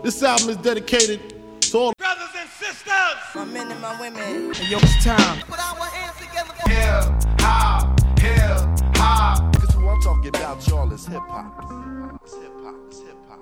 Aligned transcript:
This 0.00 0.22
album 0.22 0.50
is 0.50 0.56
dedicated 0.58 1.20
to 1.60 1.78
all 1.78 1.92
brothers 1.98 2.28
and 2.38 2.48
sisters. 2.50 3.18
My 3.34 3.44
men 3.44 3.72
and 3.72 3.80
my 3.80 4.00
women. 4.00 4.54
Hey, 4.54 4.70
yo, 4.70 4.78
it's 4.78 5.04
time. 5.04 5.40
Put 5.40 5.58
our 5.58 5.86
hands 5.86 6.16
together 6.16 6.54
Hip 6.66 7.40
hop, 7.40 8.00
hip 8.20 8.58
hop. 8.94 9.56
Cause 9.56 9.74
who 9.74 9.88
I'm 9.88 10.00
talking 10.00 10.28
about, 10.28 10.66
y'all, 10.68 10.92
is 10.92 11.04
hip 11.04 11.18
hop. 11.26 12.20
It's 12.22 12.32
hip 12.32 12.52
hop, 12.62 12.74
it's 12.86 13.00
hip 13.00 13.16
hop. 13.28 13.40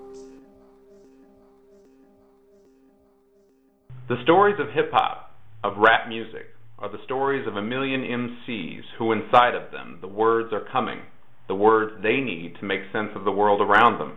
The 4.09 4.23
stories 4.23 4.59
of 4.59 4.71
hip 4.71 4.91
hop, 4.93 5.37
of 5.63 5.77
rap 5.77 6.09
music, 6.09 6.47
are 6.79 6.91
the 6.91 7.05
stories 7.05 7.47
of 7.47 7.57
a 7.57 7.63
million 7.63 8.01
MCs 8.01 8.83
who, 8.99 9.13
inside 9.13 9.55
of 9.55 9.71
them, 9.73 9.99
the 10.01 10.09
words 10.09 10.55
are 10.55 10.65
coming, 10.73 11.01
the 11.49 11.55
words 11.55 12.03
they 12.03 12.21
need 12.21 12.57
to 12.61 12.65
make 12.65 12.81
sense 12.95 13.11
of 13.15 13.25
the 13.25 13.33
world 13.33 13.61
around 13.61 13.99
them. 13.99 14.17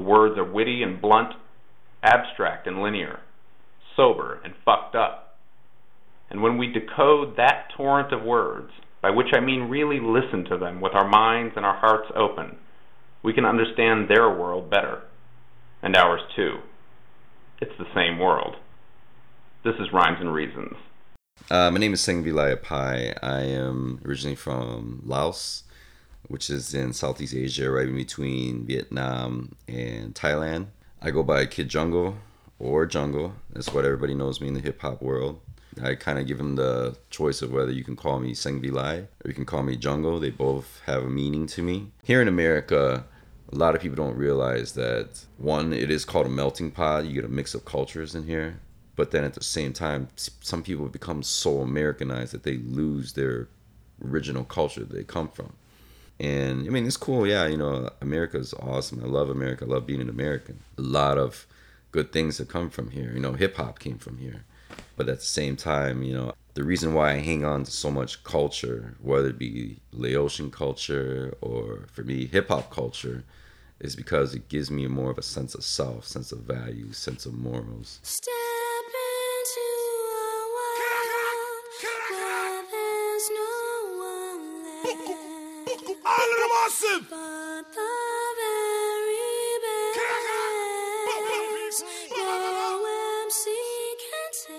The 0.00 0.06
words 0.06 0.38
are 0.38 0.50
witty 0.50 0.82
and 0.82 0.98
blunt, 0.98 1.34
abstract 2.02 2.66
and 2.66 2.82
linear, 2.82 3.20
sober 3.94 4.40
and 4.42 4.54
fucked 4.64 4.94
up. 4.94 5.36
And 6.30 6.40
when 6.40 6.56
we 6.56 6.72
decode 6.72 7.36
that 7.36 7.68
torrent 7.76 8.10
of 8.10 8.22
words, 8.22 8.72
by 9.02 9.10
which 9.10 9.26
I 9.34 9.40
mean 9.40 9.68
really 9.68 10.00
listen 10.00 10.46
to 10.46 10.56
them 10.56 10.80
with 10.80 10.94
our 10.94 11.06
minds 11.06 11.52
and 11.54 11.66
our 11.66 11.76
hearts 11.76 12.10
open, 12.16 12.56
we 13.22 13.34
can 13.34 13.44
understand 13.44 14.08
their 14.08 14.30
world 14.30 14.70
better, 14.70 15.02
and 15.82 15.94
ours 15.94 16.22
too. 16.34 16.60
It's 17.60 17.76
the 17.78 17.92
same 17.94 18.18
world. 18.18 18.56
This 19.64 19.74
is 19.74 19.92
Rhymes 19.92 20.16
and 20.20 20.32
Reasons. 20.32 20.76
Uh, 21.50 21.70
my 21.70 21.78
name 21.78 21.92
is 21.92 22.00
Seng 22.00 22.24
Vilaya 22.24 22.56
Pai. 22.62 23.12
I 23.22 23.42
am 23.42 24.00
originally 24.06 24.34
from 24.34 25.02
Laos, 25.04 25.64
which 26.28 26.50
is 26.50 26.74
in 26.74 26.92
Southeast 26.92 27.34
Asia, 27.34 27.70
right 27.70 27.88
in 27.88 27.96
between 27.96 28.66
Vietnam 28.66 29.56
and 29.68 30.14
Thailand. 30.14 30.66
I 31.02 31.10
go 31.10 31.22
by 31.22 31.46
Kid 31.46 31.68
Jungle 31.68 32.16
or 32.58 32.86
Jungle. 32.86 33.34
That's 33.50 33.72
what 33.72 33.84
everybody 33.84 34.14
knows 34.14 34.40
me 34.40 34.48
in 34.48 34.54
the 34.54 34.60
hip 34.60 34.80
hop 34.80 35.02
world. 35.02 35.40
I 35.82 35.94
kind 35.94 36.18
of 36.18 36.26
give 36.26 36.38
them 36.38 36.56
the 36.56 36.96
choice 37.10 37.42
of 37.42 37.52
whether 37.52 37.70
you 37.70 37.84
can 37.84 37.96
call 37.96 38.18
me 38.18 38.34
Seng 38.34 38.60
Vilai 38.60 39.06
or 39.24 39.28
you 39.28 39.34
can 39.34 39.46
call 39.46 39.62
me 39.62 39.76
Jungle. 39.76 40.18
They 40.18 40.30
both 40.30 40.82
have 40.86 41.04
a 41.04 41.08
meaning 41.08 41.46
to 41.48 41.62
me. 41.62 41.92
Here 42.02 42.20
in 42.20 42.28
America, 42.28 43.04
a 43.52 43.56
lot 43.56 43.74
of 43.74 43.80
people 43.80 43.96
don't 43.96 44.16
realize 44.16 44.72
that 44.72 45.24
one, 45.38 45.72
it 45.72 45.90
is 45.90 46.04
called 46.04 46.26
a 46.26 46.30
melting 46.30 46.70
pot. 46.70 47.06
You 47.06 47.14
get 47.14 47.24
a 47.24 47.28
mix 47.28 47.54
of 47.54 47.64
cultures 47.64 48.14
in 48.14 48.26
here. 48.26 48.60
But 48.96 49.12
then 49.12 49.24
at 49.24 49.34
the 49.34 49.42
same 49.42 49.72
time, 49.72 50.08
some 50.16 50.62
people 50.62 50.86
become 50.88 51.22
so 51.22 51.60
Americanized 51.60 52.32
that 52.34 52.42
they 52.42 52.58
lose 52.58 53.14
their 53.14 53.48
original 54.04 54.44
culture 54.44 54.84
they 54.84 55.04
come 55.04 55.28
from. 55.28 55.54
And 56.20 56.66
I 56.66 56.70
mean, 56.70 56.86
it's 56.86 56.98
cool. 56.98 57.26
Yeah, 57.26 57.46
you 57.46 57.56
know, 57.56 57.88
America 58.02 58.36
is 58.36 58.52
awesome. 58.54 59.02
I 59.02 59.06
love 59.06 59.30
America. 59.30 59.64
I 59.64 59.68
love 59.68 59.86
being 59.86 60.02
an 60.02 60.10
American. 60.10 60.60
A 60.76 60.82
lot 60.82 61.16
of 61.16 61.46
good 61.92 62.12
things 62.12 62.36
have 62.36 62.48
come 62.48 62.68
from 62.68 62.90
here. 62.90 63.10
You 63.14 63.20
know, 63.20 63.32
hip 63.32 63.56
hop 63.56 63.78
came 63.78 63.96
from 63.96 64.18
here. 64.18 64.44
But 64.96 65.08
at 65.08 65.20
the 65.20 65.24
same 65.24 65.56
time, 65.56 66.02
you 66.02 66.12
know, 66.12 66.34
the 66.52 66.62
reason 66.62 66.92
why 66.92 67.12
I 67.12 67.20
hang 67.20 67.42
on 67.42 67.64
to 67.64 67.70
so 67.70 67.90
much 67.90 68.22
culture, 68.22 68.96
whether 69.00 69.28
it 69.28 69.38
be 69.38 69.78
Laotian 69.92 70.50
culture 70.50 71.34
or 71.40 71.86
for 71.90 72.02
me, 72.02 72.26
hip 72.26 72.48
hop 72.48 72.70
culture, 72.70 73.24
is 73.80 73.96
because 73.96 74.34
it 74.34 74.50
gives 74.50 74.70
me 74.70 74.86
more 74.88 75.10
of 75.10 75.16
a 75.16 75.22
sense 75.22 75.54
of 75.54 75.64
self, 75.64 76.06
sense 76.06 76.32
of 76.32 76.40
value, 76.40 76.92
sense 76.92 77.24
of 77.24 77.32
morals. 77.32 77.98
Step 78.02 78.49
tell. 94.46 94.56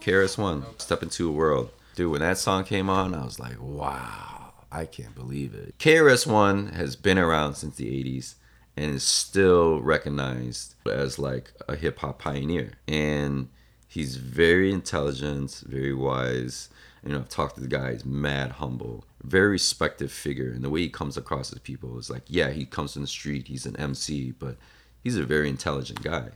KRS 0.00 0.36
One, 0.36 0.64
Step 0.78 1.02
Into 1.02 1.28
a 1.28 1.32
World. 1.32 1.70
Dude, 1.94 2.10
when 2.10 2.20
that 2.20 2.38
song 2.38 2.64
came 2.64 2.90
on, 2.90 3.14
I 3.14 3.24
was 3.24 3.38
like, 3.38 3.56
wow, 3.60 4.52
I 4.70 4.84
can't 4.84 5.14
believe 5.14 5.54
it. 5.54 5.78
KRS 5.78 6.26
One 6.26 6.68
has 6.68 6.96
been 6.96 7.18
around 7.18 7.54
since 7.54 7.76
the 7.76 7.86
80s 7.86 8.34
and 8.76 8.90
is 8.90 9.04
still 9.04 9.80
recognized 9.80 10.74
as 10.90 11.18
like 11.18 11.52
a 11.68 11.76
hip 11.76 12.00
hop 12.00 12.18
pioneer. 12.18 12.72
And 12.86 13.48
he's 13.94 14.16
very 14.16 14.72
intelligent, 14.72 15.62
very 15.66 15.94
wise. 15.94 16.68
You 17.06 17.12
know, 17.12 17.18
I've 17.18 17.28
talked 17.28 17.54
to 17.54 17.60
the 17.60 17.68
guy, 17.68 17.92
he's 17.92 18.04
mad 18.04 18.52
humble, 18.52 19.04
very 19.22 19.50
respected 19.50 20.10
figure. 20.10 20.50
And 20.50 20.64
the 20.64 20.70
way 20.70 20.80
he 20.80 20.88
comes 20.88 21.16
across 21.16 21.52
as 21.52 21.60
people 21.60 21.96
is 21.98 22.10
like, 22.10 22.24
yeah, 22.26 22.50
he 22.50 22.64
comes 22.64 22.94
from 22.94 23.02
the 23.02 23.08
street, 23.08 23.46
he's 23.46 23.66
an 23.66 23.76
MC, 23.76 24.32
but 24.32 24.56
he's 25.04 25.16
a 25.16 25.22
very 25.22 25.48
intelligent 25.48 26.02
guy. 26.02 26.30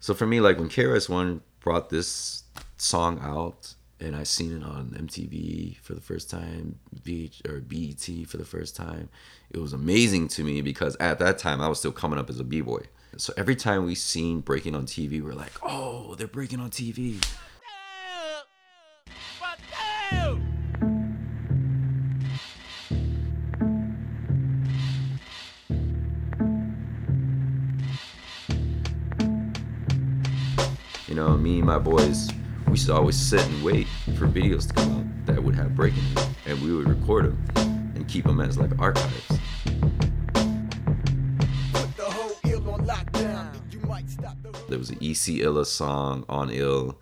So 0.00 0.14
for 0.14 0.26
me, 0.26 0.40
like 0.40 0.58
when 0.58 0.70
KRS 0.70 1.10
One 1.10 1.42
brought 1.60 1.90
this 1.90 2.44
song 2.78 3.20
out, 3.20 3.74
and 4.00 4.16
I 4.16 4.22
seen 4.22 4.56
it 4.56 4.64
on 4.64 4.96
MTV 4.98 5.78
for 5.80 5.94
the 5.94 6.00
first 6.00 6.30
time, 6.30 6.78
Beach 7.02 7.42
or 7.46 7.60
BET 7.60 8.08
for 8.26 8.38
the 8.38 8.44
first 8.46 8.76
time, 8.76 9.10
it 9.50 9.58
was 9.58 9.74
amazing 9.74 10.28
to 10.28 10.42
me 10.42 10.62
because 10.62 10.96
at 11.00 11.18
that 11.18 11.36
time 11.38 11.60
I 11.60 11.68
was 11.68 11.78
still 11.80 11.92
coming 11.92 12.18
up 12.18 12.30
as 12.30 12.40
a 12.40 12.44
b 12.44 12.62
boy. 12.62 12.82
So 13.16 13.32
every 13.36 13.54
time 13.54 13.86
we 13.86 13.94
seen 13.94 14.40
breaking 14.40 14.74
on 14.74 14.86
TV, 14.86 15.22
we're 15.22 15.34
like, 15.34 15.52
oh, 15.62 16.14
they're 16.16 16.26
breaking 16.26 16.58
on 16.58 16.70
TV. 16.70 17.24
You 31.06 31.14
know, 31.14 31.36
me 31.36 31.58
and 31.58 31.66
my 31.66 31.78
boys, 31.78 32.28
we 32.66 32.72
used 32.72 32.86
to 32.86 32.94
always 32.94 33.16
sit 33.16 33.46
and 33.46 33.62
wait 33.62 33.86
for 34.18 34.26
videos 34.26 34.66
to 34.68 34.74
come 34.74 34.98
out 34.98 35.26
that 35.26 35.42
would 35.42 35.54
have 35.54 35.76
breaking, 35.76 36.02
and 36.46 36.60
we 36.60 36.74
would 36.74 36.88
record 36.88 37.26
them 37.26 37.92
and 37.94 38.08
keep 38.08 38.24
them 38.24 38.40
as 38.40 38.58
like 38.58 38.72
archives. 38.80 39.38
There 44.74 44.80
was 44.80 44.90
an 44.90 44.98
EC 45.00 45.40
Illa 45.40 45.64
song 45.64 46.24
on 46.28 46.50
Ill 46.50 46.98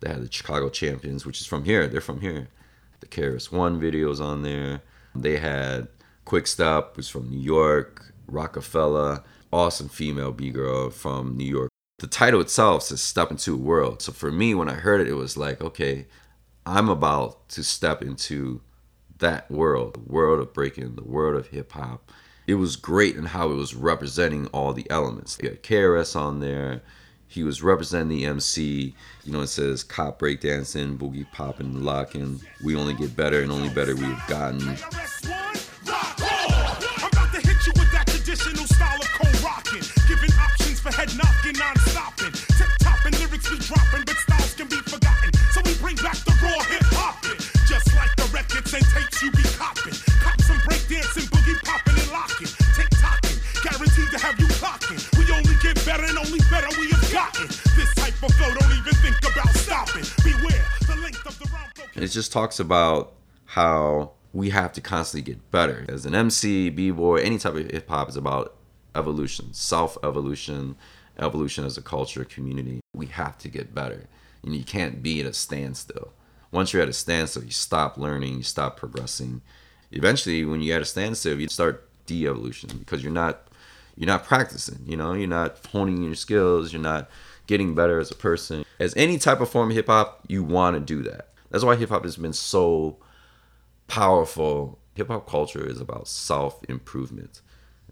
They 0.00 0.10
had 0.10 0.20
the 0.20 0.30
Chicago 0.30 0.68
Champions, 0.68 1.24
which 1.24 1.40
is 1.40 1.46
from 1.46 1.64
here. 1.64 1.86
They're 1.86 2.02
from 2.02 2.20
here. 2.20 2.48
The 3.00 3.06
KRS 3.06 3.50
One 3.50 3.80
videos 3.80 4.20
on 4.20 4.42
there. 4.42 4.82
They 5.14 5.38
had 5.38 5.88
Kwikstep, 6.26 6.98
was 6.98 7.08
from 7.08 7.30
New 7.30 7.40
York. 7.40 8.12
Rokafella, 8.30 9.24
awesome 9.50 9.88
female 9.88 10.32
B 10.32 10.50
girl 10.50 10.90
from 10.90 11.38
New 11.38 11.46
York. 11.46 11.70
The 11.98 12.08
title 12.08 12.42
itself 12.42 12.82
says 12.82 13.00
Step 13.00 13.30
Into 13.30 13.54
a 13.54 13.56
World. 13.56 14.02
So 14.02 14.12
for 14.12 14.30
me, 14.30 14.54
when 14.54 14.68
I 14.68 14.74
heard 14.74 15.00
it, 15.00 15.08
it 15.08 15.14
was 15.14 15.38
like, 15.38 15.62
okay, 15.62 16.06
I'm 16.66 16.90
about 16.90 17.48
to 17.50 17.64
step 17.64 18.02
into 18.02 18.60
that 19.16 19.50
world, 19.50 19.94
the 19.94 20.12
world 20.12 20.40
of 20.40 20.52
breaking, 20.52 20.96
the 20.96 21.04
world 21.04 21.36
of 21.36 21.46
hip 21.46 21.72
hop. 21.72 22.12
It 22.46 22.56
was 22.56 22.76
great 22.76 23.16
in 23.16 23.24
how 23.24 23.50
it 23.50 23.54
was 23.54 23.74
representing 23.74 24.46
all 24.48 24.74
the 24.74 24.86
elements. 24.90 25.38
You 25.42 25.48
had 25.48 25.62
KRS 25.62 26.14
on 26.14 26.40
there. 26.40 26.82
He 27.34 27.42
was 27.42 27.64
representing 27.64 28.16
the 28.16 28.26
MC. 28.26 28.94
You 29.24 29.32
know, 29.32 29.40
it 29.40 29.48
says 29.48 29.82
cop 29.82 30.20
breakdancing, 30.20 30.96
boogie 30.96 31.26
popping, 31.32 31.82
locking. 31.82 32.40
We 32.64 32.76
only 32.76 32.94
get 32.94 33.16
better 33.16 33.42
and 33.42 33.50
only 33.50 33.70
better 33.70 33.96
we've 33.96 34.26
gotten. 34.28 34.76
Traditional 38.24 38.66
style 38.66 39.00
of 39.00 39.44
rocking, 39.44 39.82
giving 40.08 40.30
options 40.40 40.80
for 40.80 40.90
head 40.92 41.10
knocking. 41.16 41.93
Just 62.14 62.32
talks 62.32 62.58
about 62.58 63.12
how 63.44 64.12
we 64.32 64.50
have 64.50 64.72
to 64.72 64.80
constantly 64.80 65.32
get 65.32 65.50
better. 65.50 65.84
As 65.88 66.06
an 66.06 66.14
MC, 66.14 66.70
b-boy, 66.70 67.16
any 67.16 67.38
type 67.38 67.54
of 67.54 67.70
hip 67.70 67.88
hop 67.88 68.08
is 68.08 68.16
about 68.16 68.56
evolution, 68.94 69.52
self-evolution, 69.52 70.76
evolution 71.18 71.64
as 71.64 71.76
a 71.76 71.82
culture, 71.82 72.24
community. 72.24 72.80
We 72.94 73.06
have 73.06 73.38
to 73.38 73.48
get 73.48 73.74
better. 73.74 74.06
And 74.42 74.54
you 74.54 74.64
can't 74.64 75.02
be 75.02 75.20
at 75.20 75.26
a 75.26 75.32
standstill. 75.32 76.12
Once 76.50 76.72
you're 76.72 76.82
at 76.82 76.88
a 76.88 76.92
standstill, 76.92 77.44
you 77.44 77.50
stop 77.50 77.96
learning, 77.96 78.36
you 78.36 78.42
stop 78.42 78.76
progressing. 78.76 79.42
Eventually, 79.92 80.44
when 80.44 80.60
you're 80.60 80.76
at 80.76 80.82
a 80.82 80.86
standstill, 80.86 81.40
you 81.40 81.48
start 81.48 81.88
de-evolution 82.06 82.70
because 82.78 83.02
you're 83.02 83.12
not 83.12 83.48
you're 83.96 84.08
not 84.08 84.24
practicing, 84.24 84.80
you 84.86 84.96
know, 84.96 85.12
you're 85.12 85.28
not 85.28 85.64
honing 85.70 86.02
your 86.02 86.16
skills, 86.16 86.72
you're 86.72 86.82
not 86.82 87.08
getting 87.46 87.74
better 87.74 88.00
as 88.00 88.10
a 88.10 88.14
person. 88.14 88.64
As 88.80 88.94
any 88.96 89.18
type 89.18 89.40
of 89.40 89.48
form 89.50 89.70
of 89.70 89.76
hip 89.76 89.86
hop, 89.86 90.24
you 90.26 90.42
want 90.42 90.74
to 90.74 90.80
do 90.80 91.08
that. 91.08 91.28
That's 91.54 91.62
why 91.62 91.76
hip 91.76 91.90
hop 91.90 92.02
has 92.02 92.16
been 92.16 92.32
so 92.32 92.96
powerful. 93.86 94.80
Hip 94.96 95.06
hop 95.06 95.28
culture 95.28 95.64
is 95.64 95.80
about 95.80 96.08
self 96.08 96.60
improvement. 96.64 97.42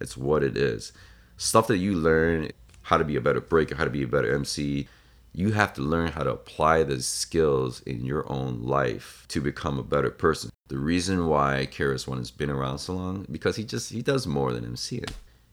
It's 0.01 0.17
what 0.17 0.43
it 0.43 0.57
is. 0.57 0.93
Stuff 1.37 1.69
that 1.69 1.79
you 1.79 1.95
learn 1.95 2.51
how 2.83 2.99
to 2.99 3.05
be 3.05 3.15
a 3.15 3.21
better 3.21 3.41
breaker, 3.41 3.77
how 3.77 3.85
to 3.85 3.91
be 3.91 4.03
a 4.03 4.09
better 4.09 4.35
MC. 4.35 4.89
You 5.33 5.53
have 5.53 5.73
to 5.75 5.81
learn 5.81 6.09
how 6.09 6.25
to 6.25 6.33
apply 6.33 6.83
those 6.83 7.07
skills 7.07 7.83
in 7.83 8.05
your 8.05 8.29
own 8.29 8.65
life 8.65 9.27
to 9.29 9.41
become 9.41 9.79
a 9.79 9.85
better 9.85 10.11
person. 10.11 10.51
The 10.67 10.79
reason 10.79 11.29
why 11.29 11.69
KRS 11.71 12.09
One 12.09 12.19
has 12.19 12.33
been 12.33 12.51
around 12.51 12.79
so 12.79 12.95
long 12.95 13.29
because 13.31 13.55
he 13.55 13.63
just 13.63 13.93
he 13.93 14.03
does 14.03 14.27
more 14.27 14.53
than 14.53 14.65
MCing. 14.65 15.09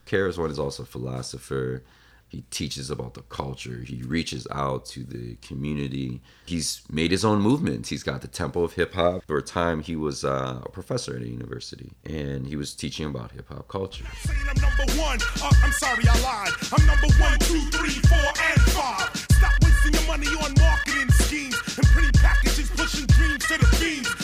KRS 0.08 0.40
One 0.40 0.50
is 0.50 0.58
also 0.58 0.82
a 0.82 0.88
philosopher. 0.88 1.84
He 2.30 2.44
teaches 2.52 2.90
about 2.90 3.16
the 3.16 3.24
culture. 3.24 3.82
He 3.86 4.04
reaches 4.04 4.48
out 4.52 4.86
to 4.88 5.04
the 5.04 5.36
community. 5.42 6.22
He's 6.46 6.84
made 6.90 7.12
his 7.12 7.26
own 7.26 7.42
movements. 7.42 7.90
He's 7.90 8.04
got 8.04 8.22
the 8.22 8.28
Temple 8.28 8.64
of 8.64 8.74
Hip 8.74 8.94
Hop. 8.94 9.24
For 9.26 9.38
a 9.38 9.42
time, 9.42 9.82
he 9.82 9.96
was 9.96 10.24
uh, 10.24 10.62
a 10.64 10.70
professor 10.70 11.16
at 11.16 11.24
a 11.24 11.28
university, 11.28 11.92
and 12.06 12.46
he 12.46 12.56
was 12.56 12.76
teaching 12.76 13.08
about 13.08 13.32
hip 13.32 13.50
hop 13.50 13.68
culture. 13.68 14.06
I'm 14.30 14.98
one. 14.98 15.20
Uh, 15.42 15.50
I'm 15.64 15.72
sorry, 15.74 16.04
I 16.08 16.20
lied. 16.22 16.54
I'm 16.72 16.86
number 16.86 17.08
one, 17.20 17.40
two, 17.40 17.62
three, 17.72 17.98
four, 18.08 18.30
and 18.48 18.62
five. 18.72 19.10
Stop 19.16 19.54
wasting 19.64 19.94
your 19.94 20.08
money 20.08 20.28
on 20.28 20.54
marketing 20.60 21.10
schemes 21.12 21.58
and 21.78 21.86
pretty 21.88 22.12
packages 22.20 22.70
pushing 22.70 23.06
dreams 23.08 23.46
to 23.48 23.58
the. 23.58 23.70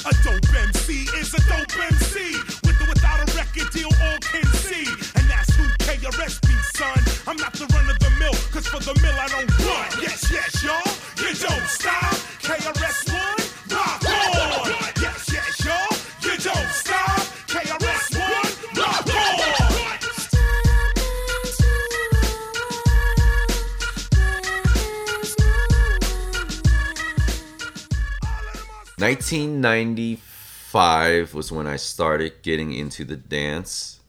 A 0.06 0.14
dope 0.24 0.54
MC 0.54 1.10
is 1.18 1.34
a 1.34 1.42
dope 1.50 1.76
MC. 1.92 2.38
With 2.64 2.82
or 2.82 2.88
without 2.88 3.20
a 3.20 3.38
record 3.38 3.72
deal, 3.74 3.90
all 3.90 4.20
can 4.20 4.46
see. 4.54 4.86
Son. 6.76 7.00
I'm 7.26 7.38
not 7.38 7.54
the 7.54 7.66
run 7.74 7.90
of 7.90 7.98
the 8.00 8.10
mill, 8.20 8.34
cause 8.52 8.68
for 8.68 8.80
the 8.80 8.94
mill 9.02 9.16
I 9.18 9.28
don't 9.30 9.50
run. 9.60 9.88
Yes, 10.02 10.30
yes, 10.30 10.62
y'all. 10.62 10.84
You 11.18 11.34
don't 11.34 11.68
stop. 11.68 12.14
KRS 12.44 13.08
One, 13.14 13.40
rock 13.72 14.04
on. 14.04 14.74
Yes, 15.02 15.30
yes, 15.32 15.64
y'all. 15.64 15.96
You 16.22 16.38
don't 16.38 16.70
stop. 16.76 17.22
KRS 17.48 18.12
One, 18.20 18.52
rock 18.76 19.08
on. 19.08 19.10
No 19.16 19.40
one. 19.40 19.56
1995 29.00 31.34
was 31.34 31.52
when 31.54 31.68
I 31.68 31.78
started 31.78 32.42
getting 32.42 32.74
into 32.74 33.06
the 33.06 33.16
dance. 33.16 34.02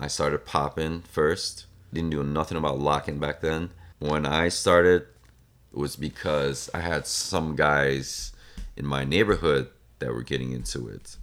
I 0.00 0.08
started 0.08 0.46
popping 0.46 1.02
first. 1.02 1.66
Didn't 1.92 2.10
do 2.10 2.24
nothing 2.24 2.56
about 2.56 2.78
locking 2.78 3.18
back 3.18 3.40
then. 3.40 3.70
When 3.98 4.24
I 4.24 4.48
started, 4.48 5.02
it 5.72 5.78
was 5.78 5.94
because 5.94 6.70
I 6.72 6.80
had 6.80 7.06
some 7.06 7.54
guys 7.54 8.32
in 8.76 8.86
my 8.86 9.04
neighborhood 9.04 9.68
that 9.98 10.14
were 10.14 10.22
getting 10.22 10.52
into 10.52 10.88
it. 10.88 11.16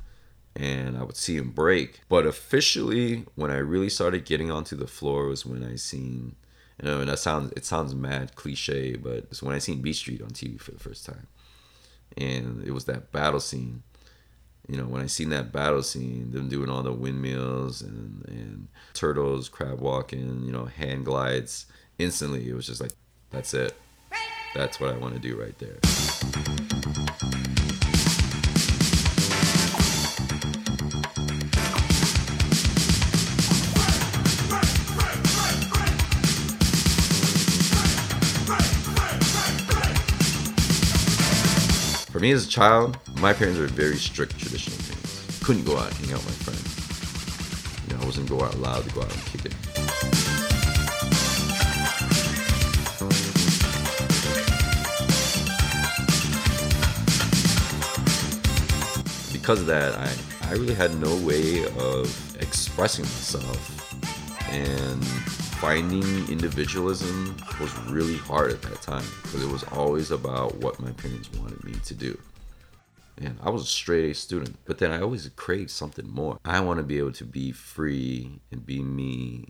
And 0.55 0.97
I 0.97 1.03
would 1.03 1.17
see 1.17 1.37
them 1.37 1.51
break. 1.51 2.01
But 2.07 2.25
officially, 2.25 3.25
when 3.35 3.51
I 3.51 3.57
really 3.57 3.89
started 3.89 4.25
getting 4.25 4.51
onto 4.51 4.75
the 4.75 4.87
floor 4.87 5.25
was 5.25 5.45
when 5.45 5.63
I 5.63 5.75
seen, 5.75 6.35
you 6.81 6.87
know, 6.87 6.99
and 6.99 7.09
that 7.09 7.19
sounds, 7.19 7.51
it 7.55 7.65
sounds 7.65 7.95
mad 7.95 8.35
cliche, 8.35 8.95
but 8.95 9.25
it's 9.31 9.43
when 9.43 9.55
I 9.55 9.59
seen 9.59 9.81
Beat 9.81 9.95
Street 9.95 10.21
on 10.21 10.29
TV 10.29 10.59
for 10.59 10.71
the 10.71 10.79
first 10.79 11.05
time 11.05 11.27
and 12.15 12.63
it 12.65 12.71
was 12.71 12.85
that 12.85 13.11
battle 13.11 13.39
scene. 13.39 13.83
You 14.67 14.77
know, 14.77 14.85
when 14.85 15.01
I 15.01 15.05
seen 15.05 15.29
that 15.29 15.53
battle 15.53 15.81
scene, 15.81 16.31
them 16.31 16.49
doing 16.49 16.69
all 16.69 16.83
the 16.83 16.91
windmills 16.91 17.81
and, 17.81 18.25
and 18.27 18.67
turtles, 18.93 19.47
crab 19.47 19.79
walking, 19.79 20.43
you 20.43 20.51
know, 20.51 20.65
hand 20.65 21.05
glides, 21.05 21.67
instantly 21.97 22.49
it 22.49 22.53
was 22.53 22.67
just 22.67 22.81
like, 22.81 22.91
that's 23.29 23.53
it. 23.53 23.73
That's 24.53 24.79
what 24.79 24.93
I 24.93 24.97
want 24.97 25.13
to 25.13 25.19
do 25.19 25.39
right 25.39 25.57
there. 25.57 25.77
For 42.17 42.21
me 42.21 42.31
as 42.31 42.47
a 42.47 42.49
child, 42.49 42.97
my 43.19 43.31
parents 43.31 43.59
were 43.59 43.67
very 43.67 43.97
strict 43.97 44.39
traditional 44.39 44.75
parents. 44.77 45.39
Couldn't 45.45 45.65
go 45.65 45.77
out 45.77 45.89
and 45.89 45.97
hang 45.97 46.15
out 46.15 46.25
with 46.25 46.47
my 46.47 46.51
friends. 46.51 47.87
You 47.87 47.95
know, 47.95 48.01
I 48.01 48.05
wasn't 48.07 48.27
go 48.27 48.41
out 48.41 48.55
allowed 48.55 48.85
to 48.85 48.95
go 48.95 49.01
out 49.03 49.13
and 49.13 49.23
kick 49.25 49.45
it. 49.45 49.53
Because 59.31 59.59
of 59.59 59.67
that, 59.67 59.93
I, 59.93 60.11
I 60.49 60.53
really 60.53 60.73
had 60.73 60.99
no 60.99 61.15
way 61.17 61.65
of 61.77 62.35
expressing 62.41 63.05
myself. 63.05 64.49
And 64.49 65.05
finding 65.59 66.03
individualism 66.29 67.35
was 67.59 67.75
really 67.87 68.17
hard 68.17 68.51
at 68.51 68.61
that 68.61 68.79
time 68.81 69.03
because 69.23 69.43
it 69.43 69.51
was 69.51 69.63
always 69.65 70.11
about 70.11 70.55
what 70.57 70.79
my 70.79 70.91
parents 70.91 71.31
wanted 71.33 71.63
me 71.63 71.73
to 71.83 71.95
do. 71.95 72.15
And 73.17 73.39
I 73.41 73.49
was 73.49 73.63
a 73.63 73.65
straight 73.65 74.11
A 74.11 74.13
student, 74.13 74.57
but 74.65 74.77
then 74.77 74.91
I 74.91 75.01
always 75.01 75.27
craved 75.35 75.71
something 75.71 76.07
more. 76.07 76.37
I 76.45 76.59
want 76.59 76.77
to 76.77 76.83
be 76.83 76.99
able 76.99 77.13
to 77.13 77.25
be 77.25 77.51
free 77.51 78.39
and 78.51 78.63
be 78.63 78.83
me 78.83 79.45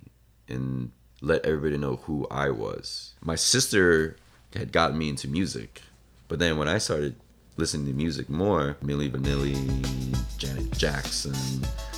and 0.48 0.92
let 1.22 1.46
everybody 1.46 1.78
know 1.78 1.98
who 1.98 2.26
I 2.32 2.52
was. 2.52 3.14
My 3.22 3.36
sister 3.36 4.16
had 4.56 4.72
gotten 4.72 4.98
me 4.98 5.10
into 5.10 5.28
music, 5.28 5.82
but 6.30 6.40
then 6.40 6.58
when 6.58 6.70
I 6.70 6.78
started 6.78 7.18
listening 7.58 7.88
to 7.88 7.94
music 7.94 8.30
more, 8.30 8.78
Milli 8.84 9.10
Vanilli, 9.10 9.58
Janet 10.38 10.72
Jackson, 10.78 11.34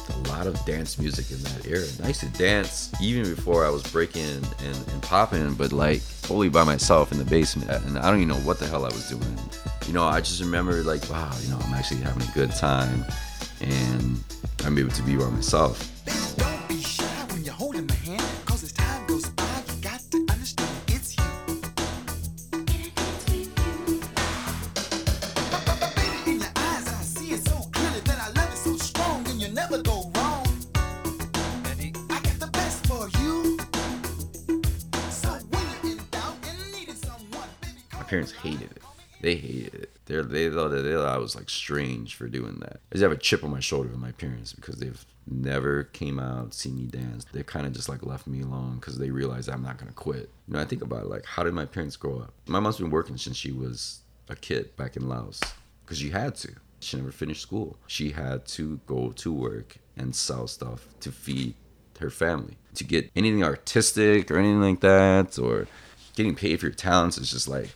a 0.09 0.29
lot 0.29 0.47
of 0.47 0.63
dance 0.65 0.97
music 0.97 1.29
in 1.31 1.43
that 1.43 1.67
era. 1.67 1.85
I 2.03 2.07
used 2.07 2.21
to 2.21 2.29
dance 2.29 2.91
even 3.01 3.23
before 3.23 3.65
I 3.65 3.69
was 3.69 3.83
breaking 3.83 4.21
and, 4.23 4.87
and 4.87 5.01
popping, 5.01 5.53
but 5.55 5.71
like 5.71 6.01
totally 6.21 6.49
by 6.49 6.63
myself 6.63 7.11
in 7.11 7.17
the 7.17 7.25
basement. 7.25 7.69
And 7.69 7.99
I 7.99 8.09
don't 8.09 8.21
even 8.21 8.29
know 8.29 8.43
what 8.45 8.59
the 8.59 8.67
hell 8.67 8.85
I 8.85 8.89
was 8.89 9.09
doing. 9.09 9.37
You 9.85 9.93
know, 9.93 10.05
I 10.05 10.21
just 10.21 10.41
remember 10.41 10.81
like, 10.83 11.07
wow, 11.09 11.31
you 11.41 11.49
know, 11.49 11.59
I'm 11.61 11.73
actually 11.73 12.01
having 12.01 12.23
a 12.23 12.31
good 12.33 12.51
time 12.51 13.05
and 13.61 14.23
I'm 14.63 14.77
able 14.77 14.91
to 14.91 15.03
be 15.03 15.17
by 15.17 15.29
myself. 15.29 15.91
Parents 38.19 38.31
hated 38.43 38.71
it. 38.71 38.83
They 39.21 39.35
hated 39.35 39.73
it. 39.75 39.91
They're, 40.05 40.23
they 40.23 40.49
thought 40.49 40.69
that 40.69 40.81
they 40.81 40.93
thought 40.93 41.15
I 41.15 41.17
was 41.17 41.35
like 41.35 41.49
strange 41.49 42.15
for 42.15 42.27
doing 42.27 42.57
that. 42.59 42.79
I 42.91 42.95
just 42.95 43.03
have 43.03 43.11
a 43.11 43.17
chip 43.17 43.43
on 43.43 43.51
my 43.51 43.59
shoulder 43.59 43.89
with 43.89 43.99
my 43.99 44.11
parents 44.13 44.53
because 44.53 44.75
they've 44.75 45.05
never 45.27 45.83
came 45.83 46.19
out 46.19 46.53
seen 46.53 46.77
me 46.77 46.85
dance. 46.85 47.25
They 47.31 47.43
kind 47.43 47.65
of 47.65 47.73
just 47.73 47.89
like 47.89 48.05
left 48.05 48.27
me 48.27 48.41
alone 48.41 48.75
because 48.75 48.97
they 48.97 49.09
realized 49.09 49.49
I'm 49.49 49.63
not 49.63 49.77
gonna 49.77 49.91
quit. 49.91 50.29
You 50.47 50.53
know, 50.53 50.59
I 50.59 50.65
think 50.65 50.81
about 50.81 51.03
it, 51.03 51.09
like 51.09 51.25
how 51.25 51.43
did 51.43 51.53
my 51.53 51.65
parents 51.65 51.95
grow 51.95 52.19
up? 52.19 52.33
My 52.47 52.59
mom's 52.59 52.77
been 52.77 52.89
working 52.89 53.17
since 53.17 53.37
she 53.37 53.51
was 53.51 53.99
a 54.29 54.35
kid 54.35 54.75
back 54.75 54.95
in 54.95 55.07
Laos 55.07 55.39
because 55.85 55.97
she 55.97 56.09
had 56.09 56.35
to. 56.35 56.53
She 56.79 56.95
never 56.97 57.11
finished 57.11 57.41
school. 57.41 57.77
She 57.87 58.11
had 58.11 58.45
to 58.47 58.79
go 58.87 59.11
to 59.11 59.33
work 59.33 59.77
and 59.97 60.15
sell 60.15 60.47
stuff 60.47 60.87
to 61.01 61.11
feed 61.11 61.55
her 61.99 62.09
family. 62.09 62.57
To 62.75 62.85
get 62.85 63.11
anything 63.17 63.43
artistic 63.43 64.31
or 64.31 64.37
anything 64.37 64.61
like 64.61 64.79
that, 64.79 65.37
or 65.37 65.67
getting 66.15 66.35
paid 66.35 66.59
for 66.59 66.67
your 66.67 66.75
talents 66.75 67.17
is 67.17 67.31
just 67.31 67.47
like 67.47 67.69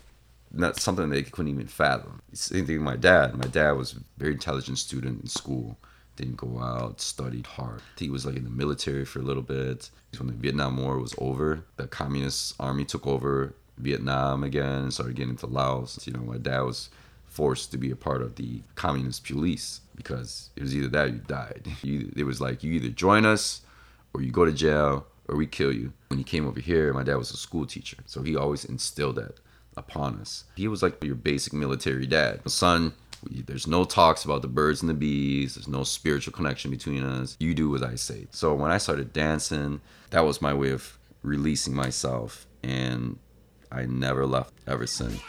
not 0.53 0.77
something 0.77 1.09
they 1.09 1.23
couldn't 1.23 1.51
even 1.51 1.67
fathom. 1.67 2.21
Same 2.33 2.65
thing 2.65 2.77
with 2.77 2.85
my 2.85 2.95
dad. 2.95 3.35
My 3.35 3.47
dad 3.47 3.71
was 3.71 3.93
a 3.93 3.99
very 4.17 4.33
intelligent 4.33 4.77
student 4.77 5.21
in 5.21 5.27
school. 5.27 5.77
Didn't 6.15 6.37
go 6.37 6.59
out, 6.59 7.01
studied 7.01 7.47
hard. 7.47 7.81
He 7.97 8.09
was 8.09 8.25
like 8.25 8.35
in 8.35 8.43
the 8.43 8.51
military 8.51 9.03
for 9.03 9.19
a 9.19 9.23
little 9.23 9.41
bit. 9.41 9.89
When 10.19 10.27
the 10.27 10.33
Vietnam 10.33 10.77
War 10.77 10.99
was 10.99 11.15
over, 11.17 11.63
the 11.77 11.87
communist 11.87 12.53
army 12.59 12.85
took 12.85 13.07
over 13.07 13.55
Vietnam 13.79 14.43
again 14.43 14.83
and 14.83 14.93
started 14.93 15.15
getting 15.15 15.31
into 15.31 15.47
Laos. 15.47 16.05
You 16.05 16.13
know, 16.13 16.19
my 16.19 16.37
dad 16.37 16.61
was 16.61 16.91
forced 17.25 17.71
to 17.71 17.79
be 17.79 17.89
a 17.89 17.95
part 17.95 18.21
of 18.21 18.35
the 18.35 18.61
communist 18.75 19.25
police 19.25 19.81
because 19.95 20.51
it 20.55 20.61
was 20.61 20.75
either 20.75 20.87
that 20.89 21.07
or 21.07 21.13
you 21.13 21.21
died. 21.27 21.67
You, 21.81 22.13
it 22.15 22.25
was 22.25 22.39
like 22.39 22.63
you 22.63 22.73
either 22.73 22.89
join 22.89 23.25
us 23.25 23.61
or 24.13 24.21
you 24.21 24.31
go 24.31 24.45
to 24.45 24.51
jail 24.51 25.07
or 25.27 25.35
we 25.35 25.47
kill 25.47 25.73
you. 25.73 25.93
When 26.09 26.19
he 26.19 26.23
came 26.23 26.47
over 26.47 26.59
here, 26.59 26.93
my 26.93 27.01
dad 27.01 27.15
was 27.15 27.31
a 27.31 27.37
school 27.37 27.65
teacher, 27.65 27.97
so 28.05 28.21
he 28.21 28.35
always 28.35 28.65
instilled 28.65 29.15
that 29.15 29.39
upon 29.77 30.19
us. 30.19 30.45
He 30.55 30.67
was 30.67 30.83
like 30.83 31.03
your 31.03 31.15
basic 31.15 31.53
military 31.53 32.05
dad. 32.05 32.41
Son, 32.49 32.93
we, 33.29 33.41
there's 33.41 33.67
no 33.67 33.85
talks 33.85 34.25
about 34.25 34.41
the 34.41 34.47
birds 34.47 34.81
and 34.81 34.89
the 34.89 34.93
bees. 34.93 35.55
There's 35.55 35.67
no 35.67 35.83
spiritual 35.83 36.33
connection 36.33 36.71
between 36.71 37.03
us. 37.03 37.37
You 37.39 37.53
do 37.53 37.75
as 37.75 37.83
I 37.83 37.95
say. 37.95 38.27
So 38.31 38.53
when 38.53 38.71
I 38.71 38.77
started 38.77 39.13
dancing, 39.13 39.81
that 40.09 40.25
was 40.25 40.41
my 40.41 40.53
way 40.53 40.71
of 40.71 40.97
releasing 41.21 41.73
myself, 41.73 42.45
and 42.61 43.17
I 43.71 43.85
never 43.85 44.25
left 44.25 44.53
ever 44.67 44.85
since. 44.85 45.21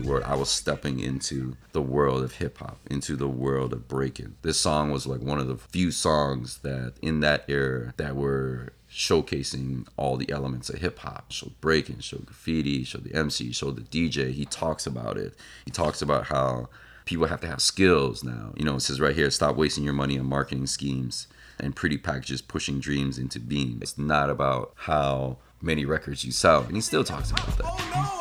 Where 0.00 0.26
I 0.26 0.34
was 0.34 0.50
stepping 0.50 1.00
into 1.00 1.56
the 1.72 1.82
world 1.82 2.22
of 2.22 2.36
hip 2.36 2.58
hop, 2.58 2.78
into 2.90 3.16
the 3.16 3.28
world 3.28 3.72
of 3.72 3.88
breaking. 3.88 4.36
This 4.42 4.58
song 4.58 4.90
was 4.90 5.06
like 5.06 5.20
one 5.20 5.38
of 5.38 5.48
the 5.48 5.56
few 5.56 5.90
songs 5.90 6.58
that 6.58 6.94
in 7.02 7.20
that 7.20 7.44
era 7.48 7.94
that 7.96 8.16
were 8.16 8.72
showcasing 8.90 9.86
all 9.96 10.16
the 10.16 10.30
elements 10.30 10.70
of 10.70 10.80
hip 10.80 10.98
hop. 11.00 11.30
Showed 11.30 11.60
breaking, 11.60 12.00
showed 12.00 12.26
graffiti, 12.26 12.84
showed 12.84 13.04
the 13.04 13.14
MC, 13.14 13.52
showed 13.52 13.76
the 13.76 13.82
DJ. 13.82 14.32
He 14.32 14.44
talks 14.44 14.86
about 14.86 15.16
it. 15.16 15.34
He 15.64 15.70
talks 15.70 16.02
about 16.02 16.26
how 16.26 16.68
people 17.04 17.26
have 17.26 17.40
to 17.40 17.46
have 17.46 17.60
skills 17.60 18.24
now. 18.24 18.52
You 18.56 18.64
know, 18.64 18.76
it 18.76 18.80
says 18.80 19.00
right 19.00 19.14
here, 19.14 19.30
stop 19.30 19.56
wasting 19.56 19.84
your 19.84 19.92
money 19.92 20.18
on 20.18 20.26
marketing 20.26 20.66
schemes 20.66 21.26
and 21.58 21.74
pretty 21.74 21.98
packages 21.98 22.42
pushing 22.42 22.80
dreams 22.80 23.18
into 23.18 23.40
being. 23.40 23.78
It's 23.80 23.96
not 23.96 24.30
about 24.30 24.72
how 24.76 25.38
many 25.62 25.84
records 25.84 26.24
you 26.24 26.32
sell. 26.32 26.62
And 26.62 26.74
he 26.74 26.80
still 26.80 27.04
talks 27.04 27.30
about 27.30 27.46
that. 27.58 27.64
Oh 27.64 27.90
no, 27.94 28.16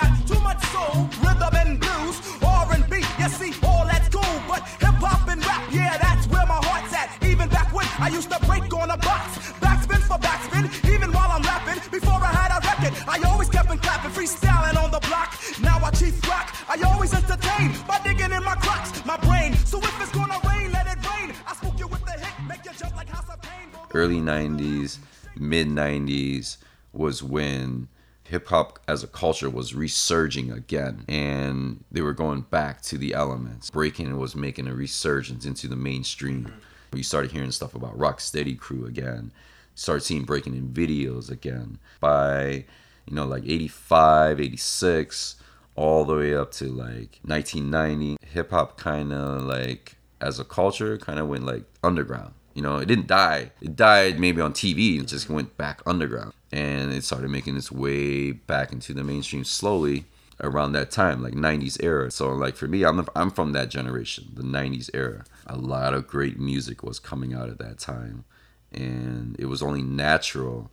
Got 0.00 0.26
too 0.26 0.40
much 0.40 0.62
soul, 0.72 1.08
rhythm 1.20 1.54
and 1.62 1.80
blues, 1.80 2.16
R&B. 2.42 3.04
You 3.20 3.28
see, 3.28 3.52
all 3.66 3.84
that's 3.84 4.08
cool, 4.08 4.36
but 4.48 4.62
hip 4.80 4.96
hop 5.04 5.28
and 5.28 5.44
rap, 5.44 5.62
yeah, 5.70 5.98
that's 5.98 6.26
where 6.28 6.46
my 6.46 6.60
heart's 6.64 6.92
at. 6.94 7.08
Even 7.22 7.48
back 7.48 7.72
when 7.74 7.86
I 7.98 8.08
used 8.08 8.30
to 8.30 8.38
break 8.46 8.72
on 8.74 8.90
a 8.90 8.96
box, 8.96 9.38
backspin 9.60 10.00
for 10.08 10.18
backspin. 10.18 10.64
Even 10.92 11.12
while 11.12 11.30
I'm 11.30 11.42
rapping, 11.42 11.78
before 11.90 12.20
I 12.20 12.32
had 12.32 12.50
a 12.56 12.60
record, 12.64 12.92
I 13.08 13.20
always 13.28 13.48
kept 13.50 13.68
on 13.70 13.78
clapping, 13.78 14.10
freestyling 14.12 14.76
on 14.82 14.90
the 14.90 15.00
block. 15.08 15.36
Now 15.60 15.78
I 15.84 15.90
chief 15.90 16.16
rock. 16.28 16.54
I 16.68 16.80
always 16.82 17.12
entertain 17.12 17.74
by 17.86 18.00
digging 18.04 18.32
in 18.32 18.42
my 18.44 18.54
crotch, 18.56 19.04
my 19.04 19.16
brain. 19.18 19.54
So 19.66 19.78
if 19.78 20.00
it's 20.00 20.12
gonna 20.12 20.38
rain, 20.48 20.72
let 20.72 20.86
it 20.86 20.98
rain. 21.10 21.34
I 21.46 21.54
spook 21.54 21.78
you 21.78 21.88
with 21.88 22.04
the 22.04 22.12
hit, 22.12 22.34
make 22.48 22.64
you 22.64 22.72
jump 22.78 22.96
like 22.96 23.08
House 23.08 23.28
of 23.28 23.42
Pain. 23.42 23.68
early 23.92 24.20
90s, 24.20 24.98
mid 25.36 25.68
90s 25.68 26.56
was 26.92 27.22
when 27.22 27.88
hip 28.30 28.46
hop 28.46 28.78
as 28.86 29.02
a 29.02 29.08
culture 29.08 29.50
was 29.50 29.74
resurging 29.74 30.52
again 30.52 31.04
and 31.08 31.82
they 31.90 32.00
were 32.00 32.12
going 32.12 32.42
back 32.42 32.80
to 32.80 32.96
the 32.96 33.12
elements. 33.12 33.70
Breaking 33.70 34.16
was 34.18 34.36
making 34.36 34.68
a 34.68 34.74
resurgence 34.74 35.44
into 35.44 35.66
the 35.66 35.74
mainstream. 35.74 36.44
Mm-hmm. 36.44 36.96
You 36.96 37.02
started 37.02 37.32
hearing 37.32 37.50
stuff 37.50 37.74
about 37.74 37.98
Rocksteady 37.98 38.56
Crew 38.56 38.86
again. 38.86 39.32
Started 39.74 40.02
seeing 40.02 40.22
breaking 40.22 40.54
in 40.54 40.68
videos 40.68 41.28
again. 41.28 41.78
By, 41.98 42.66
you 43.06 43.16
know, 43.16 43.26
like 43.26 43.42
85, 43.44 44.40
86, 44.40 45.36
all 45.74 46.04
the 46.04 46.14
way 46.14 46.34
up 46.34 46.52
to 46.52 46.66
like 46.66 47.18
1990, 47.22 48.16
hip 48.24 48.50
hop 48.50 48.78
kind 48.78 49.12
of 49.12 49.42
like 49.42 49.96
as 50.20 50.38
a 50.38 50.44
culture 50.44 50.96
kind 50.98 51.18
of 51.18 51.26
went 51.26 51.44
like 51.44 51.64
underground. 51.82 52.34
You 52.54 52.62
know, 52.62 52.76
it 52.76 52.86
didn't 52.86 53.08
die. 53.08 53.50
It 53.60 53.74
died 53.74 54.20
maybe 54.20 54.40
on 54.40 54.52
TV. 54.52 55.00
It 55.00 55.06
just 55.06 55.24
mm-hmm. 55.24 55.34
went 55.34 55.56
back 55.56 55.82
underground. 55.84 56.32
And 56.52 56.92
it 56.92 57.04
started 57.04 57.30
making 57.30 57.56
its 57.56 57.70
way 57.70 58.32
back 58.32 58.72
into 58.72 58.92
the 58.92 59.04
mainstream 59.04 59.44
slowly 59.44 60.06
around 60.42 60.72
that 60.72 60.90
time, 60.90 61.22
like 61.22 61.34
90s 61.34 61.82
era. 61.82 62.10
So, 62.10 62.30
like 62.30 62.56
for 62.56 62.66
me, 62.66 62.84
I'm, 62.84 63.06
I'm 63.14 63.30
from 63.30 63.52
that 63.52 63.68
generation, 63.68 64.32
the 64.34 64.42
90s 64.42 64.90
era. 64.92 65.24
A 65.46 65.56
lot 65.56 65.94
of 65.94 66.06
great 66.06 66.38
music 66.38 66.82
was 66.82 66.98
coming 66.98 67.34
out 67.34 67.48
at 67.48 67.58
that 67.58 67.78
time. 67.78 68.24
And 68.72 69.36
it 69.38 69.46
was 69.46 69.62
only 69.62 69.82
natural 69.82 70.70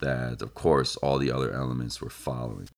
that, 0.00 0.42
of 0.42 0.54
course, 0.54 0.96
all 0.96 1.18
the 1.18 1.30
other 1.30 1.52
elements 1.52 2.00
were 2.00 2.10
following. 2.10 2.68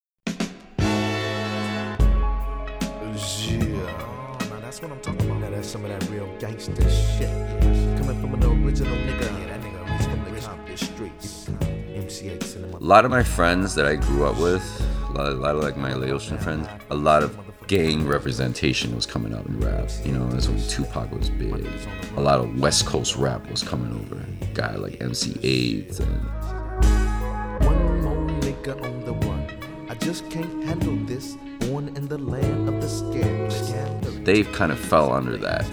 Yeah. 3.49 3.87
Oh, 4.01 4.37
now 4.51 4.61
that's 4.61 4.81
what 4.83 4.91
I'm 4.91 5.01
talking 5.01 5.31
about. 5.31 5.41
Now 5.41 5.51
that's 5.51 5.69
some 5.69 5.85
of 5.85 5.91
that 5.91 6.11
real 6.11 6.27
gangster 6.39 6.75
shit. 6.91 7.29
Coming 7.99 8.21
from 8.21 8.35
an 8.35 8.45
original 8.45 8.97
nigga. 8.97 9.23
Yeah, 9.39 9.47
that 9.47 9.61
nigga 9.61 9.99
was 9.99 10.07
from 10.07 10.25
the 10.25 10.41
Compton 10.41 10.77
Cinema. 12.13 12.77
a 12.77 12.79
lot 12.79 13.05
of 13.05 13.11
my 13.11 13.23
friends 13.23 13.75
that 13.75 13.87
I 13.87 13.97
grew 13.97 14.25
up 14.27 14.39
with, 14.39 14.63
a 15.09 15.13
lot, 15.13 15.33
a 15.33 15.35
lot 15.35 15.57
of 15.57 15.63
like 15.63 15.77
my 15.77 15.95
Laotian 15.95 16.39
friends, 16.39 16.69
a 16.91 16.95
lot 16.95 17.23
of 17.23 17.39
gang 17.67 18.07
representation 18.07 18.95
was 18.95 19.07
coming 19.07 19.33
out 19.35 19.47
in 19.47 19.59
rap. 19.61 19.91
You 20.05 20.13
know, 20.13 20.29
that's 20.29 20.49
when 20.49 20.61
Tupac 20.69 21.11
was 21.11 21.31
big. 21.31 21.67
A 22.17 22.21
lot 22.21 22.41
of 22.41 22.61
West 22.61 22.87
Coast 22.87 23.17
rap 23.17 23.49
was 23.51 23.63
coming 23.63 23.93
over. 24.01 24.25
Guy 24.53 24.75
like 24.77 25.01
MC 25.01 25.31
Eiht 25.35 26.01
and 26.01 27.65
One 27.65 28.03
more 28.03 28.41
nigga 28.41 28.83
on 28.85 29.05
the 29.05 29.15
run. 29.27 29.47
I 29.89 29.95
just 29.95 30.29
can't 30.31 30.65
handle 30.65 30.97
this. 31.07 31.37
Born 31.61 31.89
in 31.97 32.09
the 32.09 32.19
land 32.19 32.69
of 32.69 32.81
the 32.83 32.89
scandalous. 32.89 34.19
Dave 34.25 34.53
kind 34.53 34.73
of 34.73 34.79
fell 34.79 35.13
under 35.13 35.37
that. 35.39 35.67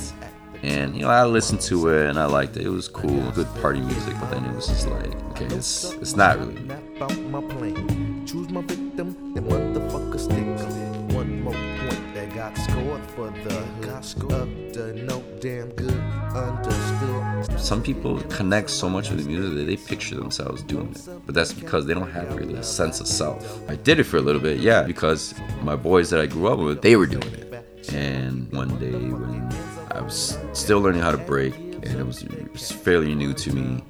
And 0.64 0.96
you 0.96 1.04
know, 1.04 1.10
I 1.10 1.26
listened 1.26 1.62
to 1.62 1.90
it 1.90 2.10
and 2.10 2.20
I 2.20 2.26
liked 2.26 2.58
it. 2.58 2.66
It 2.66 2.70
was 2.70 2.88
cool, 2.88 3.32
good 3.32 3.48
party 3.62 3.80
music. 3.80 4.14
But 4.20 4.32
then 4.32 4.46
it 4.46 4.56
was 4.56 4.68
just 4.68 4.88
like, 4.88 5.14
okay, 5.32 5.46
it's 5.46 5.94
it's 5.94 6.16
not 6.16 6.38
really 6.40 6.56
me. 6.56 6.62
Map 7.00 7.18
my 7.30 7.42
plane. 7.42 8.26
Choose 8.26 8.50
my 8.50 8.62
victim, 8.62 9.34
the 9.34 9.42
motherfucker 9.42 10.20
stick 10.20 10.38
'em. 10.38 11.08
One 11.16 11.42
more 11.42 11.54
point 11.54 12.14
that 12.14 12.34
got 12.36 12.58
scored 12.58 13.06
for 13.16 13.30
the 13.44 13.66
got 13.82 14.06
scored 14.06 14.50
no 14.96 15.22
damn 15.40 15.70
good 15.72 16.00
understood. 16.36 17.60
Some 17.60 17.82
people 17.82 18.22
connect 18.24 18.70
so 18.70 18.90
much 18.90 19.10
with 19.10 19.24
the 19.24 19.30
music 19.30 19.56
that 19.56 19.64
they 19.66 19.76
picture 19.76 20.16
themselves 20.16 20.64
doing 20.64 20.92
it. 20.92 21.08
But 21.26 21.36
that's 21.36 21.54
because 21.54 21.86
they 21.86 21.94
don't 21.94 22.12
have 22.12 22.36
really 22.36 22.56
a 22.56 22.64
sense 22.64 23.00
of 23.00 23.08
self. 23.08 23.60
I 23.70 23.76
did 23.76 24.00
it 24.00 24.04
for 24.04 24.18
a 24.18 24.22
little 24.22 24.42
bit, 24.42 24.60
yeah, 24.60 24.84
because 24.84 25.34
my 25.64 25.76
boys 25.76 26.10
that 26.12 26.20
I 26.20 26.26
grew 26.26 26.48
up 26.48 26.60
with, 26.60 26.82
they 26.82 26.96
were 26.96 27.06
doing 27.06 27.34
it. 27.34 27.46
And 27.94 28.52
one 28.52 28.78
day 28.78 28.92
when 28.92 29.49
I 29.92 30.02
was 30.02 30.38
still 30.54 30.80
learning 30.80 31.02
how 31.02 31.12
to 31.12 31.18
break 31.18 31.56
and 31.56 32.00
it 32.00 32.06
was, 32.06 32.24
it 32.24 32.52
was 32.52 32.72
fairly 32.72 33.16
new 33.16 33.34
to 33.34 33.54
me, 33.54 33.84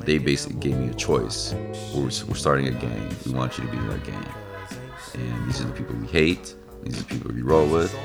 they 0.00 0.18
basically 0.18 0.58
gave 0.58 0.76
me 0.76 0.88
a 0.88 0.94
choice. 0.94 1.54
We're, 1.94 2.02
we're 2.02 2.34
starting 2.34 2.68
a 2.68 2.72
gang. 2.72 3.14
We 3.26 3.32
want 3.32 3.58
you 3.58 3.64
to 3.64 3.70
be 3.70 3.78
in 3.78 3.90
our 3.90 3.98
gang. 3.98 4.26
And 5.14 5.48
these 5.48 5.60
are 5.60 5.64
the 5.64 5.72
people 5.72 5.96
we 5.96 6.06
hate. 6.06 6.54
These 6.82 6.98
are 6.98 7.02
the 7.02 7.06
people 7.06 7.32
we 7.34 7.42
roll 7.42 7.66
with. 7.66 7.96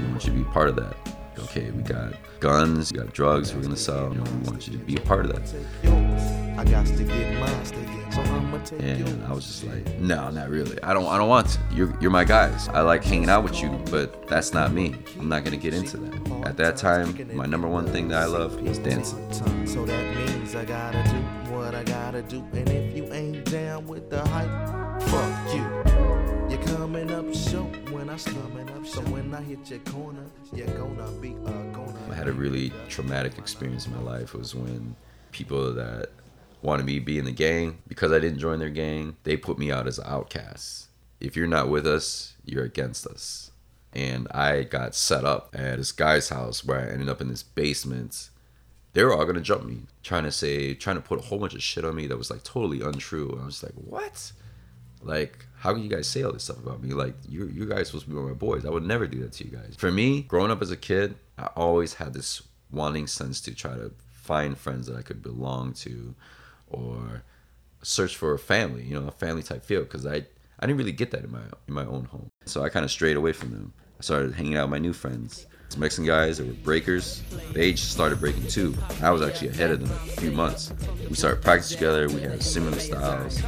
We 0.00 0.06
want 0.08 0.24
you 0.24 0.32
to 0.32 0.38
be 0.38 0.44
part 0.44 0.68
of 0.68 0.76
that. 0.76 0.96
Okay, 1.38 1.70
we 1.70 1.82
got 1.82 2.14
guns, 2.40 2.92
we 2.92 2.98
got 2.98 3.12
drugs 3.12 3.52
we're 3.52 3.62
gonna 3.62 3.76
sell. 3.76 4.10
You 4.10 4.20
know, 4.20 4.30
we 4.30 4.50
want 4.50 4.66
you 4.66 4.78
to 4.78 4.84
be 4.84 4.96
a 4.96 5.00
part 5.00 5.26
of 5.26 5.32
that. 5.32 5.54
I 8.16 8.26
got 8.26 8.30
to 8.30 8.34
get 8.34 8.44
mine, 8.50 8.66
so 8.66 8.76
And 8.76 9.24
I 9.24 9.32
was 9.32 9.46
just 9.46 9.64
like, 9.64 9.98
no, 9.98 10.30
not 10.30 10.48
really. 10.48 10.82
I 10.82 10.94
don't 10.94 11.06
I 11.06 11.18
don't 11.18 11.28
want 11.28 11.48
to. 11.48 11.60
You're 11.72 11.96
you're 12.00 12.10
my 12.10 12.24
guys. 12.24 12.68
I 12.68 12.80
like 12.80 13.04
hanging 13.04 13.28
out 13.28 13.42
with 13.44 13.60
you, 13.60 13.70
but 13.90 14.26
that's 14.28 14.52
not 14.52 14.72
me. 14.72 14.94
I'm 15.18 15.28
not 15.28 15.44
gonna 15.44 15.56
get 15.56 15.74
into 15.74 15.96
that. 15.98 16.46
At 16.46 16.56
that 16.58 16.76
time, 16.76 17.16
my 17.34 17.46
number 17.46 17.68
one 17.68 17.86
thing 17.86 18.08
that 18.08 18.22
I 18.22 18.26
loved 18.26 18.60
was 18.60 18.78
dancing. 18.78 19.32
So 19.66 19.84
that 19.84 20.16
means 20.16 20.54
I 20.54 20.64
gotta 20.64 21.02
do 21.10 21.52
what 21.52 21.74
I 21.74 21.82
gotta 21.84 22.22
do. 22.22 22.44
And 22.52 22.68
if 22.68 22.96
you 22.96 23.12
ain't 23.12 23.50
down 23.50 23.86
with 23.86 24.10
the 24.10 24.26
hype, 24.28 25.02
fuck 25.02 25.54
you. 25.54 25.84
You're 26.50 26.62
coming 26.76 27.10
up 27.10 27.34
short 27.34 27.90
when 27.90 28.10
I 28.10 28.18
coming 28.18 28.68
up 28.70 28.86
So 28.86 29.00
when 29.02 29.34
I 29.34 29.40
hit 29.40 29.70
your 29.70 29.80
corner, 29.80 30.24
you're 30.52 30.66
gonna 30.66 31.10
be 31.12 31.30
a 31.30 31.50
gonna. 31.72 31.94
I 32.10 32.14
had 32.14 32.28
a 32.28 32.32
really 32.32 32.72
traumatic 32.88 33.38
experience 33.38 33.86
in 33.86 33.94
my 33.94 34.02
life 34.02 34.34
was 34.34 34.54
when 34.54 34.94
people 35.32 35.72
that 35.74 36.10
wanted 36.64 36.86
me 36.86 36.98
to 36.98 37.04
be 37.04 37.18
in 37.18 37.26
the 37.26 37.32
gang 37.32 37.78
because 37.86 38.10
I 38.10 38.18
didn't 38.18 38.38
join 38.38 38.58
their 38.58 38.70
gang, 38.70 39.16
they 39.24 39.36
put 39.36 39.58
me 39.58 39.70
out 39.70 39.86
as 39.86 39.98
an 39.98 40.06
outcast. 40.08 40.88
If 41.20 41.36
you're 41.36 41.46
not 41.46 41.68
with 41.68 41.86
us, 41.86 42.34
you're 42.44 42.64
against 42.64 43.06
us. 43.06 43.50
And 43.92 44.26
I 44.30 44.62
got 44.62 44.94
set 44.94 45.24
up 45.24 45.50
at 45.52 45.76
this 45.76 45.92
guy's 45.92 46.30
house 46.30 46.64
where 46.64 46.80
I 46.80 46.90
ended 46.92 47.08
up 47.08 47.20
in 47.20 47.28
this 47.28 47.42
basement. 47.42 48.30
They 48.94 49.04
were 49.04 49.14
all 49.14 49.26
gonna 49.26 49.40
jump 49.40 49.64
me, 49.64 49.82
trying 50.02 50.24
to 50.24 50.32
say, 50.32 50.74
trying 50.74 50.96
to 50.96 51.02
put 51.02 51.18
a 51.18 51.22
whole 51.22 51.38
bunch 51.38 51.54
of 51.54 51.62
shit 51.62 51.84
on 51.84 51.94
me 51.94 52.06
that 52.06 52.16
was 52.16 52.30
like 52.30 52.42
totally 52.42 52.80
untrue. 52.80 53.30
And 53.30 53.42
I 53.42 53.44
was 53.44 53.62
like, 53.62 53.74
what? 53.74 54.32
Like, 55.02 55.44
how 55.58 55.74
can 55.74 55.82
you 55.82 55.90
guys 55.90 56.06
say 56.06 56.22
all 56.22 56.32
this 56.32 56.44
stuff 56.44 56.58
about 56.58 56.82
me? 56.82 56.94
Like, 56.94 57.14
you 57.28 57.46
you 57.46 57.66
guys 57.66 57.88
supposed 57.88 58.06
to 58.06 58.10
be 58.10 58.16
my 58.16 58.32
boys. 58.32 58.64
I 58.64 58.70
would 58.70 58.84
never 58.84 59.06
do 59.06 59.20
that 59.20 59.32
to 59.32 59.44
you 59.44 59.50
guys. 59.50 59.74
For 59.76 59.92
me, 59.92 60.22
growing 60.22 60.50
up 60.50 60.62
as 60.62 60.70
a 60.70 60.76
kid, 60.76 61.16
I 61.36 61.46
always 61.56 61.94
had 61.94 62.14
this 62.14 62.42
wanting 62.70 63.06
sense 63.06 63.40
to 63.42 63.54
try 63.54 63.74
to 63.74 63.92
find 64.12 64.56
friends 64.56 64.86
that 64.86 64.96
I 64.96 65.02
could 65.02 65.22
belong 65.22 65.74
to, 65.74 66.14
or 66.74 67.22
search 67.82 68.16
for 68.16 68.34
a 68.34 68.38
family. 68.38 68.84
You 68.84 69.00
know, 69.00 69.08
a 69.08 69.12
family 69.12 69.42
type 69.42 69.64
feel. 69.64 69.82
Because 69.82 70.06
I 70.06 70.26
I 70.60 70.66
didn't 70.66 70.78
really 70.78 70.92
get 70.92 71.10
that 71.12 71.24
in 71.24 71.32
my 71.32 71.44
in 71.68 71.74
my 71.74 71.84
own 71.84 72.04
home. 72.04 72.30
So 72.44 72.62
I 72.62 72.68
kind 72.68 72.84
of 72.84 72.90
strayed 72.90 73.16
away 73.16 73.32
from 73.32 73.50
them. 73.50 73.72
Started 74.04 74.34
hanging 74.34 74.58
out 74.58 74.64
with 74.64 74.72
my 74.72 74.78
new 74.78 74.92
friends. 74.92 75.46
Some 75.70 75.80
Mexican 75.80 76.04
guys 76.04 76.36
that 76.36 76.46
were 76.46 76.52
breakers. 76.52 77.22
They 77.54 77.70
just 77.70 77.90
started 77.90 78.20
breaking 78.20 78.48
too. 78.48 78.76
I 79.00 79.10
was 79.10 79.22
actually 79.22 79.48
ahead 79.48 79.70
of 79.70 79.80
them 79.80 79.90
a 79.90 80.20
few 80.20 80.30
months. 80.30 80.74
We 81.08 81.14
started 81.14 81.40
practicing 81.42 81.78
together. 81.78 82.06
We 82.08 82.20
had 82.20 82.42
similar 82.42 82.78
styles. 82.78 83.42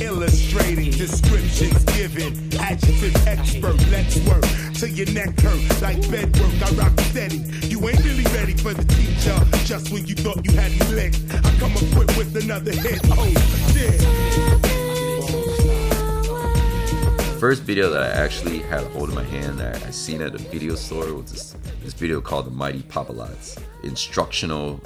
Illustrating, 0.00 0.90
descriptions 0.92 1.84
given, 1.84 2.32
adjective 2.58 3.14
expert, 3.26 3.76
let's 3.90 4.16
work 4.26 4.42
till 4.72 4.88
your 4.88 5.12
neck 5.12 5.38
hurt 5.38 5.82
like. 5.82 5.98
I 6.08 6.70
rock 6.72 6.98
steady. 7.00 7.44
You 7.68 7.86
ain't 7.90 8.02
really 8.06 8.24
ready 8.32 8.54
for 8.54 8.72
the 8.72 8.86
teacher. 8.94 9.38
Just 9.66 9.92
when 9.92 10.06
you 10.06 10.14
thought 10.14 10.42
you 10.46 10.56
had 10.56 10.72
me 10.72 10.96
licked, 10.96 11.20
I 11.44 11.58
come 11.58 11.72
equipped 11.72 12.16
with 12.16 12.34
another 12.42 12.72
hit. 12.72 13.00
Oh 13.10 13.28
shit. 13.74 14.65
First 17.38 17.64
video 17.64 17.90
that 17.90 18.02
I 18.02 18.08
actually 18.08 18.60
had 18.60 18.84
a 18.84 18.88
hold 18.88 19.10
in 19.10 19.14
my 19.14 19.22
hand 19.22 19.58
that 19.58 19.82
I 19.84 19.90
seen 19.90 20.22
at 20.22 20.34
a 20.34 20.38
video 20.38 20.74
store 20.74 21.12
was 21.12 21.30
this, 21.30 21.56
this 21.82 21.92
video 21.92 22.18
called 22.22 22.46
The 22.46 22.50
Mighty 22.50 22.80
Poppalots. 22.80 23.60
Instructional 23.82 24.80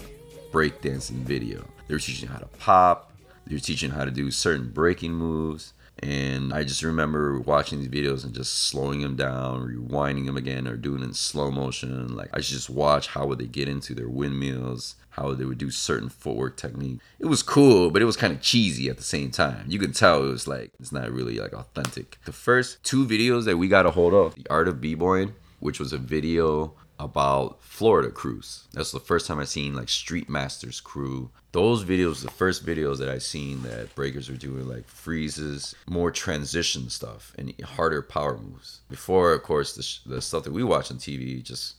breakdancing 0.50 1.22
video. 1.22 1.64
They 1.86 1.94
were 1.94 2.00
teaching 2.00 2.28
how 2.28 2.38
to 2.38 2.46
pop, 2.58 3.12
they 3.46 3.54
were 3.54 3.60
teaching 3.60 3.90
how 3.90 4.04
to 4.04 4.10
do 4.10 4.32
certain 4.32 4.68
breaking 4.68 5.12
moves, 5.12 5.74
And 6.02 6.52
I 6.54 6.64
just 6.64 6.82
remember 6.82 7.40
watching 7.40 7.78
these 7.78 7.88
videos 7.88 8.24
and 8.24 8.34
just 8.34 8.68
slowing 8.68 9.02
them 9.02 9.16
down, 9.16 9.68
rewinding 9.68 10.26
them 10.26 10.36
again, 10.36 10.66
or 10.66 10.76
doing 10.76 11.02
in 11.02 11.12
slow 11.12 11.50
motion. 11.50 12.16
Like 12.16 12.30
I 12.32 12.40
just 12.40 12.70
watch 12.70 13.08
how 13.08 13.26
would 13.26 13.38
they 13.38 13.46
get 13.46 13.68
into 13.68 13.94
their 13.94 14.08
windmills, 14.08 14.96
how 15.10 15.34
they 15.34 15.44
would 15.44 15.58
do 15.58 15.70
certain 15.70 16.08
footwork 16.08 16.56
technique. 16.56 17.00
It 17.18 17.26
was 17.26 17.42
cool, 17.42 17.90
but 17.90 18.02
it 18.02 18.06
was 18.06 18.16
kind 18.16 18.32
of 18.32 18.40
cheesy 18.40 18.88
at 18.88 18.96
the 18.96 19.02
same 19.02 19.30
time. 19.30 19.64
You 19.68 19.78
could 19.78 19.94
tell 19.94 20.24
it 20.24 20.30
was 20.30 20.46
like 20.46 20.72
it's 20.78 20.92
not 20.92 21.10
really 21.10 21.38
like 21.38 21.52
authentic. 21.52 22.18
The 22.24 22.32
first 22.32 22.82
two 22.84 23.06
videos 23.06 23.44
that 23.44 23.58
we 23.58 23.68
got 23.68 23.86
a 23.86 23.90
hold 23.90 24.14
of, 24.14 24.34
the 24.34 24.46
art 24.50 24.68
of 24.68 24.80
b-boying, 24.80 25.34
which 25.58 25.78
was 25.78 25.92
a 25.92 25.98
video 25.98 26.74
about 27.00 27.62
Florida 27.62 28.10
crews. 28.10 28.68
That's 28.72 28.92
the 28.92 29.00
first 29.00 29.26
time 29.26 29.38
I 29.38 29.44
seen 29.44 29.74
like 29.74 29.88
Street 29.88 30.28
Masters 30.28 30.80
crew. 30.80 31.30
Those 31.52 31.82
videos, 31.82 32.22
the 32.22 32.30
first 32.30 32.64
videos 32.64 32.98
that 32.98 33.08
I 33.08 33.18
seen 33.18 33.62
that 33.62 33.94
breakers 33.94 34.28
were 34.28 34.36
doing 34.36 34.68
like 34.68 34.86
freezes, 34.86 35.74
more 35.88 36.10
transition 36.10 36.90
stuff 36.90 37.32
and 37.38 37.58
harder 37.62 38.02
power 38.02 38.36
moves. 38.36 38.82
Before, 38.88 39.32
of 39.32 39.42
course, 39.42 39.74
the, 39.74 39.82
sh- 39.82 40.00
the 40.04 40.20
stuff 40.20 40.44
that 40.44 40.52
we 40.52 40.62
watch 40.62 40.90
on 40.90 40.98
TV 40.98 41.42
just 41.42 41.76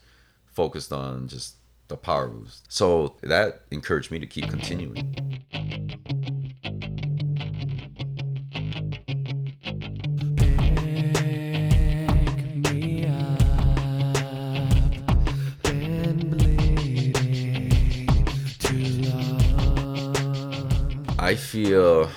focused 0.47 0.91
on 0.91 1.27
just 1.27 1.55
the 1.91 1.97
power 1.97 2.29
moves. 2.29 2.63
So 2.69 3.17
that 3.21 3.63
encouraged 3.69 4.11
me 4.11 4.19
to 4.19 4.25
keep 4.25 4.49
continuing. 4.49 5.15
I 21.19 21.35
feel 21.35 22.09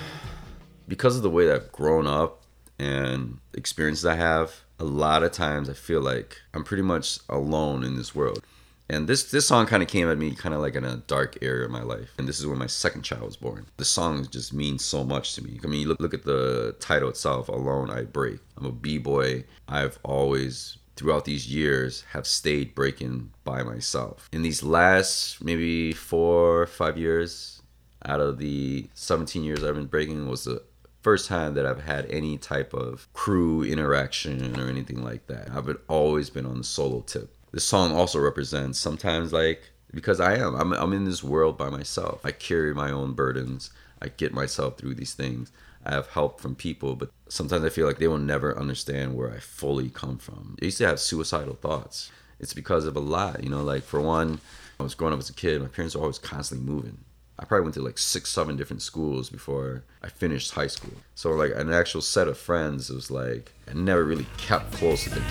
because 0.87 1.15
of 1.15 1.21
the 1.23 1.29
way 1.29 1.47
that 1.47 1.55
I've 1.55 1.71
grown 1.71 2.07
up 2.07 2.43
and 2.79 3.39
experiences 3.53 4.05
I 4.05 4.15
have, 4.15 4.61
a 4.79 4.83
lot 4.83 5.23
of 5.23 5.31
times 5.31 5.69
I 5.69 5.73
feel 5.73 6.01
like 6.01 6.41
I'm 6.53 6.63
pretty 6.63 6.83
much 6.83 7.19
alone 7.29 7.83
in 7.83 7.95
this 7.95 8.15
world. 8.15 8.43
And 8.89 9.07
this 9.07 9.31
this 9.31 9.47
song 9.47 9.65
kind 9.65 9.81
of 9.81 9.89
came 9.89 10.09
at 10.09 10.17
me 10.17 10.35
kind 10.35 10.53
of 10.53 10.61
like 10.61 10.75
in 10.75 10.85
a 10.85 10.97
dark 10.97 11.37
area 11.41 11.65
of 11.65 11.71
my 11.71 11.81
life. 11.81 12.13
And 12.17 12.27
this 12.27 12.39
is 12.39 12.45
when 12.45 12.59
my 12.59 12.67
second 12.67 13.01
child 13.01 13.23
was 13.23 13.37
born. 13.37 13.65
The 13.77 13.85
song 13.85 14.27
just 14.29 14.53
means 14.53 14.85
so 14.85 15.03
much 15.03 15.33
to 15.35 15.43
me. 15.43 15.59
I 15.63 15.67
mean, 15.67 15.87
look 15.87 15.99
look 15.99 16.13
at 16.13 16.23
the 16.23 16.75
title 16.79 17.09
itself, 17.09 17.49
"Alone 17.49 17.89
I 17.89 18.03
Break." 18.03 18.39
I'm 18.57 18.65
a 18.65 18.71
b-boy. 18.71 19.45
I've 19.67 19.97
always 20.03 20.77
throughout 20.95 21.25
these 21.25 21.51
years 21.51 22.03
have 22.11 22.25
stayed 22.25 22.73
breaking 22.75 23.31
by 23.43 23.63
myself. 23.63 24.29
In 24.31 24.43
these 24.43 24.63
last 24.63 25.43
maybe 25.43 25.91
4 25.91 26.61
or 26.61 26.67
5 26.67 26.97
years 26.97 27.61
out 28.05 28.21
of 28.21 28.37
the 28.37 28.87
17 28.93 29.43
years 29.43 29.63
I've 29.63 29.75
been 29.75 29.87
breaking 29.87 30.29
was 30.29 30.45
the 30.45 30.61
first 31.01 31.27
time 31.27 31.53
that 31.53 31.65
I've 31.65 31.83
had 31.83 32.05
any 32.05 32.37
type 32.37 32.73
of 32.73 33.07
crew 33.13 33.63
interaction 33.63 34.59
or 34.59 34.67
anything 34.69 35.03
like 35.03 35.27
that. 35.27 35.51
I've 35.51 35.69
always 35.87 36.29
been 36.29 36.45
on 36.45 36.59
the 36.59 36.63
solo 36.63 37.01
tip. 37.01 37.34
This 37.55 37.63
song 37.63 37.93
also 37.95 38.19
represents 38.19 38.77
sometimes 38.77 39.31
like 39.31 39.71
because 39.93 40.19
I 40.19 40.35
am 40.35 40.55
I'm 40.55 40.73
I'm 40.73 40.91
in 40.91 41.05
this 41.05 41.23
world 41.23 41.57
by 41.57 41.69
myself. 41.69 42.19
I 42.25 42.31
carry 42.31 42.73
my 42.73 42.91
own 42.91 43.13
burdens. 43.13 43.69
I 44.01 44.09
get 44.09 44.33
myself 44.33 44.77
through 44.77 44.95
these 44.95 45.13
things. 45.13 45.53
I 45.85 45.91
have 45.93 46.09
help 46.09 46.41
from 46.41 46.55
people, 46.55 46.97
but 46.97 47.11
sometimes 47.29 47.63
I 47.63 47.69
feel 47.69 47.87
like 47.87 47.97
they 47.97 48.09
will 48.09 48.17
never 48.17 48.59
understand 48.59 49.15
where 49.15 49.31
I 49.31 49.39
fully 49.39 49.87
come 49.87 50.17
from. 50.17 50.57
I 50.61 50.65
used 50.65 50.79
to 50.79 50.87
have 50.87 50.99
suicidal 50.99 51.53
thoughts. 51.55 52.11
It's 52.41 52.53
because 52.53 52.85
of 52.85 52.97
a 52.97 52.99
lot, 52.99 53.41
you 53.41 53.49
know, 53.49 53.63
like 53.63 53.83
for 53.83 54.01
one, 54.01 54.41
I 54.77 54.83
was 54.83 54.93
growing 54.93 55.13
up 55.13 55.19
as 55.19 55.29
a 55.29 55.33
kid, 55.33 55.61
my 55.61 55.69
parents 55.69 55.95
were 55.95 56.01
always 56.01 56.19
constantly 56.19 56.67
moving. 56.69 56.97
I 57.39 57.45
probably 57.45 57.63
went 57.63 57.75
to 57.75 57.81
like 57.81 57.97
six, 57.97 58.29
seven 58.31 58.57
different 58.57 58.81
schools 58.81 59.29
before 59.29 59.83
I 60.03 60.09
finished 60.09 60.51
high 60.51 60.67
school. 60.67 60.95
So 61.15 61.31
like 61.31 61.53
an 61.55 61.71
actual 61.71 62.01
set 62.01 62.27
of 62.27 62.37
friends 62.37 62.89
was 62.89 63.09
like 63.09 63.53
I 63.65 63.73
never 63.75 64.03
really 64.03 64.27
kept 64.35 64.73
close 64.73 65.05
to 65.05 65.11
them. 65.11 65.23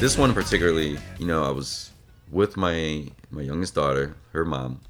This 0.00 0.16
one 0.16 0.32
particularly, 0.32 0.96
you 1.18 1.26
know, 1.26 1.44
I 1.44 1.50
was 1.50 1.90
with 2.32 2.56
my 2.56 3.04
my 3.30 3.42
youngest 3.42 3.74
daughter, 3.74 4.16
her 4.32 4.46
mom. 4.46 4.80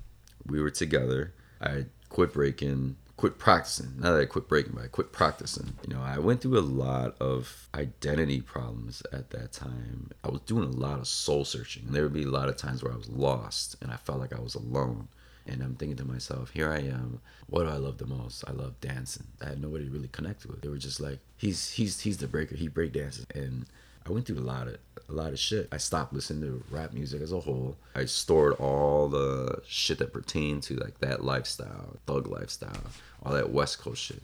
We 0.47 0.63
were 0.63 0.71
together. 0.71 1.35
I 1.61 1.87
quit 2.11 2.33
breaking, 2.33 2.95
quit 3.17 3.37
practicing. 3.37 3.93
Not 3.99 4.13
that 4.13 4.21
I 4.21 4.27
quit 4.27 4.47
breaking, 4.47 4.75
but 4.77 4.85
I 4.85 4.87
quit 4.87 5.11
practicing. 5.11 5.73
You 5.85 5.97
know, 5.97 6.01
I 6.01 6.21
went 6.21 6.43
through 6.43 6.61
a 6.61 6.61
lot 6.61 7.17
of 7.21 7.69
identity 7.75 8.41
problems 8.41 9.03
at 9.13 9.31
that 9.31 9.51
time. 9.51 10.13
I 10.23 10.29
was 10.29 10.43
doing 10.43 10.63
a 10.63 10.77
lot 10.77 11.01
of 11.01 11.09
soul 11.09 11.45
searching. 11.45 11.87
And 11.87 11.93
there 11.93 12.05
would 12.05 12.15
be 12.15 12.23
a 12.23 12.31
lot 12.31 12.49
of 12.49 12.57
times 12.57 12.85
where 12.85 12.93
I 12.93 12.97
was 12.97 13.09
lost 13.09 13.75
and 13.83 13.91
I 13.91 13.97
felt 13.97 14.21
like 14.21 14.33
I 14.33 14.41
was 14.41 14.55
alone. 14.55 15.09
And 15.45 15.61
I'm 15.61 15.75
thinking 15.75 15.97
to 15.97 16.05
myself, 16.05 16.51
here 16.51 16.71
I 16.71 16.83
am. 16.83 17.21
What 17.49 17.65
do 17.65 17.71
I 17.71 17.79
love 17.79 17.99
the 17.99 18.07
most? 18.07 18.45
I 18.47 18.53
love 18.53 18.81
dancing. 18.81 19.27
I 19.43 19.49
had 19.49 19.61
nobody 19.61 19.87
to 19.87 19.91
really 19.91 20.07
connect 20.07 20.47
with. 20.47 20.61
They 20.61 20.69
were 20.69 20.79
just 20.79 21.01
like, 21.01 21.19
he's 21.37 21.73
he's 21.73 21.99
he's 21.99 22.19
the 22.19 22.29
breaker. 22.29 22.55
He 22.55 22.69
break 22.69 22.93
dances. 22.93 23.27
And 23.35 23.67
I 24.07 24.13
went 24.13 24.27
through 24.27 24.39
a 24.39 24.41
lot 24.41 24.69
of 24.69 24.77
a 25.11 25.15
lot 25.15 25.33
of 25.33 25.39
shit. 25.39 25.69
I 25.73 25.77
stopped 25.77 26.13
listening 26.13 26.43
to 26.43 26.65
rap 26.71 26.93
music 26.93 27.23
as 27.23 27.33
a 27.33 27.41
whole. 27.41 27.77
I 27.95 28.05
stored 28.05 28.55
all 28.55 29.09
the 29.09 29.63
shit 29.67 29.99
that 29.99 30.13
pertained 30.13 30.63
to 30.65 30.77
like 30.77 30.99
that 31.01 31.25
lifestyle, 31.25 31.97
thug 32.07 32.27
lifestyle, 32.27 32.85
all 33.23 33.33
that 33.33 33.51
West 33.51 33.81
Coast 33.81 34.03
shit. 34.03 34.23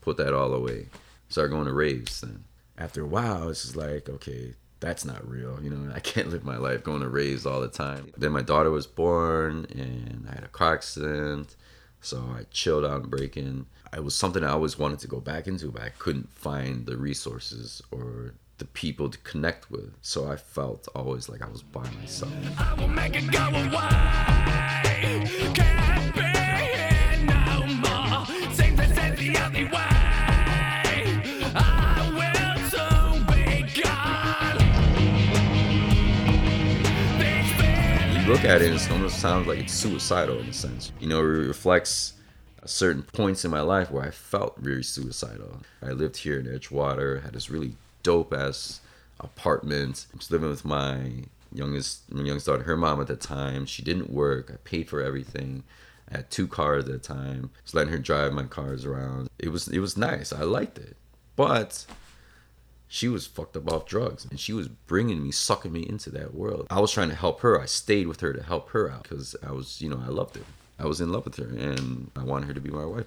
Put 0.00 0.16
that 0.18 0.34
all 0.34 0.52
away. 0.52 0.88
Started 1.28 1.50
going 1.50 1.66
to 1.66 1.72
raves. 1.72 2.20
Then 2.20 2.44
after 2.76 3.02
a 3.02 3.06
while, 3.06 3.48
it's 3.48 3.62
just 3.62 3.76
like 3.76 4.08
okay, 4.08 4.54
that's 4.80 5.04
not 5.04 5.26
real. 5.28 5.58
You 5.62 5.70
know, 5.70 5.92
I 5.94 6.00
can't 6.00 6.30
live 6.30 6.44
my 6.44 6.56
life 6.56 6.84
going 6.84 7.00
to 7.02 7.08
raves 7.08 7.46
all 7.46 7.60
the 7.60 7.68
time. 7.68 8.12
Then 8.16 8.32
my 8.32 8.42
daughter 8.42 8.70
was 8.70 8.86
born, 8.86 9.66
and 9.70 10.26
I 10.30 10.34
had 10.34 10.44
a 10.44 10.48
car 10.48 10.74
accident. 10.74 11.56
So 12.00 12.18
I 12.18 12.44
chilled 12.50 12.84
out 12.84 13.02
and 13.02 13.10
breaking. 13.10 13.66
It 13.94 14.04
was 14.04 14.14
something 14.14 14.44
I 14.44 14.50
always 14.50 14.78
wanted 14.78 14.98
to 14.98 15.08
go 15.08 15.20
back 15.20 15.46
into, 15.46 15.70
but 15.70 15.82
I 15.82 15.88
couldn't 15.90 16.30
find 16.32 16.84
the 16.84 16.98
resources 16.98 17.80
or 17.90 18.34
the 18.58 18.64
people 18.66 19.10
to 19.10 19.18
connect 19.18 19.70
with. 19.70 19.92
So 20.00 20.30
I 20.30 20.36
felt 20.36 20.88
always 20.94 21.28
like 21.28 21.42
I 21.42 21.48
was 21.48 21.62
by 21.62 21.88
myself. 22.00 22.32
You 38.24 38.32
look 38.32 38.44
at 38.44 38.62
it, 38.62 38.72
it 38.72 38.90
almost 38.90 39.18
sounds 39.18 39.46
like 39.46 39.58
it's 39.58 39.72
suicidal 39.72 40.38
in 40.38 40.48
a 40.48 40.52
sense. 40.52 40.92
You 41.00 41.08
know, 41.08 41.18
it 41.18 41.24
reflects 41.24 42.14
certain 42.64 43.02
points 43.02 43.44
in 43.44 43.50
my 43.50 43.60
life 43.60 43.90
where 43.90 44.04
I 44.04 44.10
felt 44.10 44.56
very 44.56 44.82
suicidal. 44.82 45.60
I 45.82 45.90
lived 45.90 46.16
here 46.16 46.38
in 46.38 46.46
Edgewater, 46.46 47.22
had 47.22 47.34
this 47.34 47.50
really 47.50 47.76
dope 48.04 48.32
ass 48.32 48.80
apartment. 49.18 50.06
I 50.14 50.16
was 50.16 50.30
living 50.30 50.48
with 50.50 50.64
my 50.64 51.24
youngest 51.52 52.12
my 52.12 52.22
youngest 52.22 52.46
daughter, 52.46 52.62
her 52.62 52.76
mom 52.76 53.00
at 53.00 53.08
the 53.08 53.16
time. 53.16 53.66
She 53.66 53.82
didn't 53.82 54.10
work. 54.10 54.50
I 54.52 54.56
paid 54.62 54.88
for 54.88 55.02
everything. 55.02 55.64
I 56.08 56.18
had 56.18 56.30
two 56.30 56.46
cars 56.46 56.84
at 56.84 56.92
the 56.92 56.98
time. 56.98 57.50
I 57.52 57.62
was 57.64 57.74
letting 57.74 57.92
her 57.92 57.98
drive 57.98 58.32
my 58.32 58.44
cars 58.44 58.84
around. 58.84 59.28
It 59.40 59.48
was 59.48 59.66
it 59.66 59.80
was 59.80 59.96
nice. 59.96 60.32
I 60.32 60.42
liked 60.42 60.78
it. 60.78 60.96
But 61.34 61.86
she 62.94 63.08
was 63.08 63.26
fucked 63.26 63.56
up 63.56 63.72
off 63.72 63.86
drugs 63.86 64.24
and 64.24 64.38
she 64.38 64.52
was 64.52 64.68
bringing 64.68 65.20
me 65.20 65.32
sucking 65.32 65.72
me 65.72 65.84
into 65.88 66.10
that 66.10 66.32
world 66.32 66.64
i 66.70 66.78
was 66.78 66.92
trying 66.92 67.08
to 67.08 67.14
help 67.14 67.40
her 67.40 67.60
i 67.60 67.66
stayed 67.66 68.06
with 68.06 68.20
her 68.20 68.32
to 68.32 68.40
help 68.40 68.68
her 68.70 68.88
out 68.88 69.02
because 69.02 69.34
i 69.44 69.50
was 69.50 69.80
you 69.80 69.88
know 69.88 70.00
i 70.06 70.08
loved 70.08 70.36
her 70.36 70.44
i 70.78 70.86
was 70.86 71.00
in 71.00 71.10
love 71.10 71.24
with 71.24 71.36
her 71.36 71.48
and 71.48 72.12
i 72.14 72.22
wanted 72.22 72.46
her 72.46 72.54
to 72.54 72.60
be 72.60 72.70
my 72.70 72.84
wife 72.84 73.06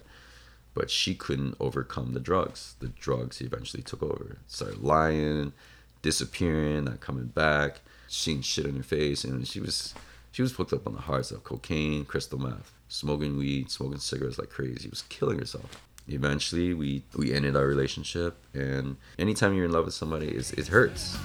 but 0.78 0.92
she 0.92 1.12
couldn't 1.12 1.56
overcome 1.58 2.12
the 2.12 2.20
drugs. 2.20 2.76
The 2.78 2.86
drugs 2.86 3.40
eventually 3.40 3.82
took 3.82 4.00
over. 4.00 4.38
Started 4.46 4.80
lying 4.80 5.52
disappearing 6.02 6.84
not 6.84 7.00
coming 7.00 7.26
back 7.26 7.80
seeing 8.06 8.40
shit 8.40 8.64
in 8.64 8.76
her 8.76 8.82
face 8.84 9.24
and 9.24 9.48
she 9.48 9.58
was 9.58 9.92
she 10.30 10.40
was 10.40 10.52
hooked 10.52 10.72
up 10.72 10.86
on 10.86 10.94
the 10.94 11.00
hard 11.00 11.26
stuff 11.26 11.42
cocaine 11.42 12.04
crystal 12.04 12.38
meth 12.38 12.70
smoking 12.86 13.36
weed 13.36 13.68
smoking 13.68 13.98
cigarettes 13.98 14.38
like 14.38 14.50
crazy. 14.50 14.82
She 14.82 14.88
was 14.88 15.02
killing 15.08 15.40
herself. 15.40 15.82
Eventually 16.06 16.72
we 16.72 17.02
we 17.16 17.32
ended 17.32 17.56
our 17.56 17.66
relationship 17.66 18.36
and 18.54 18.96
anytime 19.18 19.54
you're 19.54 19.64
in 19.64 19.72
love 19.72 19.86
with 19.86 19.94
somebody 19.94 20.28
it 20.28 20.68
hurts 20.68 21.18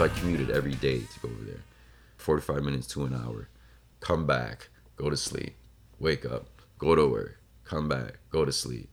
so 0.00 0.04
i 0.04 0.18
commuted 0.20 0.50
every 0.50 0.74
day 0.74 0.98
to 1.00 1.20
go 1.20 1.28
over 1.28 1.44
there 1.44 1.62
45 2.16 2.62
minutes 2.62 2.86
to 2.88 3.04
an 3.04 3.14
hour 3.14 3.48
come 4.00 4.26
back 4.26 4.68
go 4.96 5.10
to 5.10 5.16
sleep 5.16 5.54
wake 5.98 6.24
up 6.24 6.46
go 6.78 6.94
to 6.94 7.06
work 7.06 7.40
come 7.70 7.88
back, 7.88 8.18
go 8.30 8.44
to 8.44 8.52
sleep. 8.52 8.88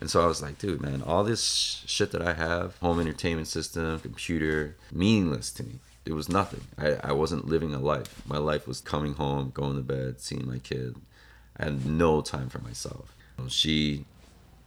And 0.00 0.10
so 0.10 0.22
I 0.22 0.26
was 0.26 0.42
like, 0.42 0.58
dude, 0.58 0.80
man, 0.80 1.02
all 1.02 1.22
this 1.24 1.82
shit 1.86 2.10
that 2.10 2.22
I 2.22 2.34
have, 2.34 2.76
home 2.78 3.00
entertainment 3.00 3.48
system, 3.48 4.00
computer, 4.00 4.76
meaningless 4.92 5.52
to 5.52 5.62
me. 5.62 5.78
It 6.04 6.12
was 6.12 6.28
nothing. 6.28 6.62
I, 6.76 6.96
I 7.02 7.12
wasn't 7.12 7.46
living 7.46 7.74
a 7.74 7.78
life. 7.78 8.22
My 8.26 8.38
life 8.38 8.66
was 8.66 8.80
coming 8.80 9.14
home, 9.14 9.50
going 9.54 9.76
to 9.76 9.82
bed, 9.82 10.20
seeing 10.20 10.46
my 10.46 10.58
kid. 10.58 10.96
I 11.56 11.64
had 11.64 11.86
no 11.86 12.20
time 12.20 12.48
for 12.48 12.60
myself. 12.60 13.14
She 13.48 14.04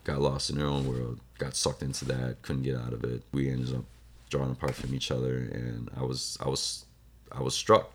got 0.03 0.21
lost 0.21 0.49
in 0.49 0.57
her 0.57 0.65
own 0.65 0.87
world, 0.87 1.19
got 1.39 1.55
sucked 1.55 1.83
into 1.83 2.05
that, 2.05 2.41
couldn't 2.41 2.63
get 2.63 2.77
out 2.77 2.93
of 2.93 3.03
it. 3.03 3.23
We 3.33 3.49
ended 3.49 3.75
up 3.75 3.85
drawing 4.31 4.51
apart 4.51 4.73
from 4.73 4.95
each 4.95 5.11
other, 5.11 5.35
and 5.35 5.91
I 5.95 6.03
was, 6.03 6.37
I 6.43 6.49
was, 6.49 6.85
I 7.31 7.41
was 7.41 7.53
struck. 7.53 7.93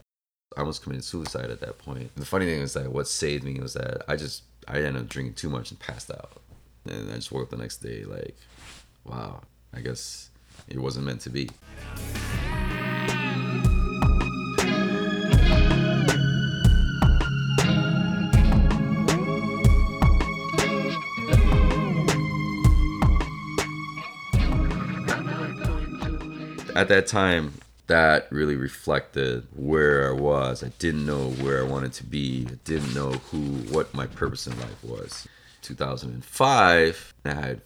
I 0.56 0.60
almost 0.60 0.82
committed 0.82 1.02
suicide 1.04 1.50
at 1.50 1.60
that 1.60 1.78
point. 1.78 2.14
The 2.14 2.24
funny 2.24 2.46
thing 2.46 2.60
is 2.60 2.74
that 2.74 2.92
what 2.92 3.08
saved 3.08 3.42
me 3.42 3.58
was 3.58 3.74
that 3.74 4.04
I 4.08 4.14
just, 4.14 4.44
I 4.68 4.76
ended 4.76 5.02
up 5.02 5.08
drinking 5.08 5.34
too 5.34 5.50
much 5.50 5.70
and 5.70 5.80
passed 5.80 6.10
out. 6.10 6.40
And 6.88 7.10
I 7.10 7.16
just 7.16 7.32
woke 7.32 7.42
up 7.42 7.50
the 7.50 7.56
next 7.56 7.78
day 7.78 8.04
like, 8.04 8.36
wow, 9.04 9.42
I 9.74 9.80
guess 9.80 10.30
it 10.68 10.78
wasn't 10.78 11.06
meant 11.06 11.22
to 11.22 11.30
be. 11.30 11.50
At 26.76 26.88
that 26.88 27.06
time, 27.06 27.54
that 27.86 28.30
really 28.30 28.54
reflected 28.54 29.46
where 29.54 30.10
I 30.10 30.12
was. 30.12 30.62
I 30.62 30.68
didn't 30.78 31.06
know 31.06 31.30
where 31.30 31.58
I 31.58 31.66
wanted 31.66 31.94
to 31.94 32.04
be. 32.04 32.46
I 32.50 32.56
didn't 32.64 32.94
know 32.94 33.12
who, 33.12 33.38
what 33.72 33.94
my 33.94 34.06
purpose 34.06 34.46
in 34.46 34.60
life 34.60 34.84
was. 34.84 35.26
2005, 35.62 37.14
I 37.24 37.32
had 37.32 37.62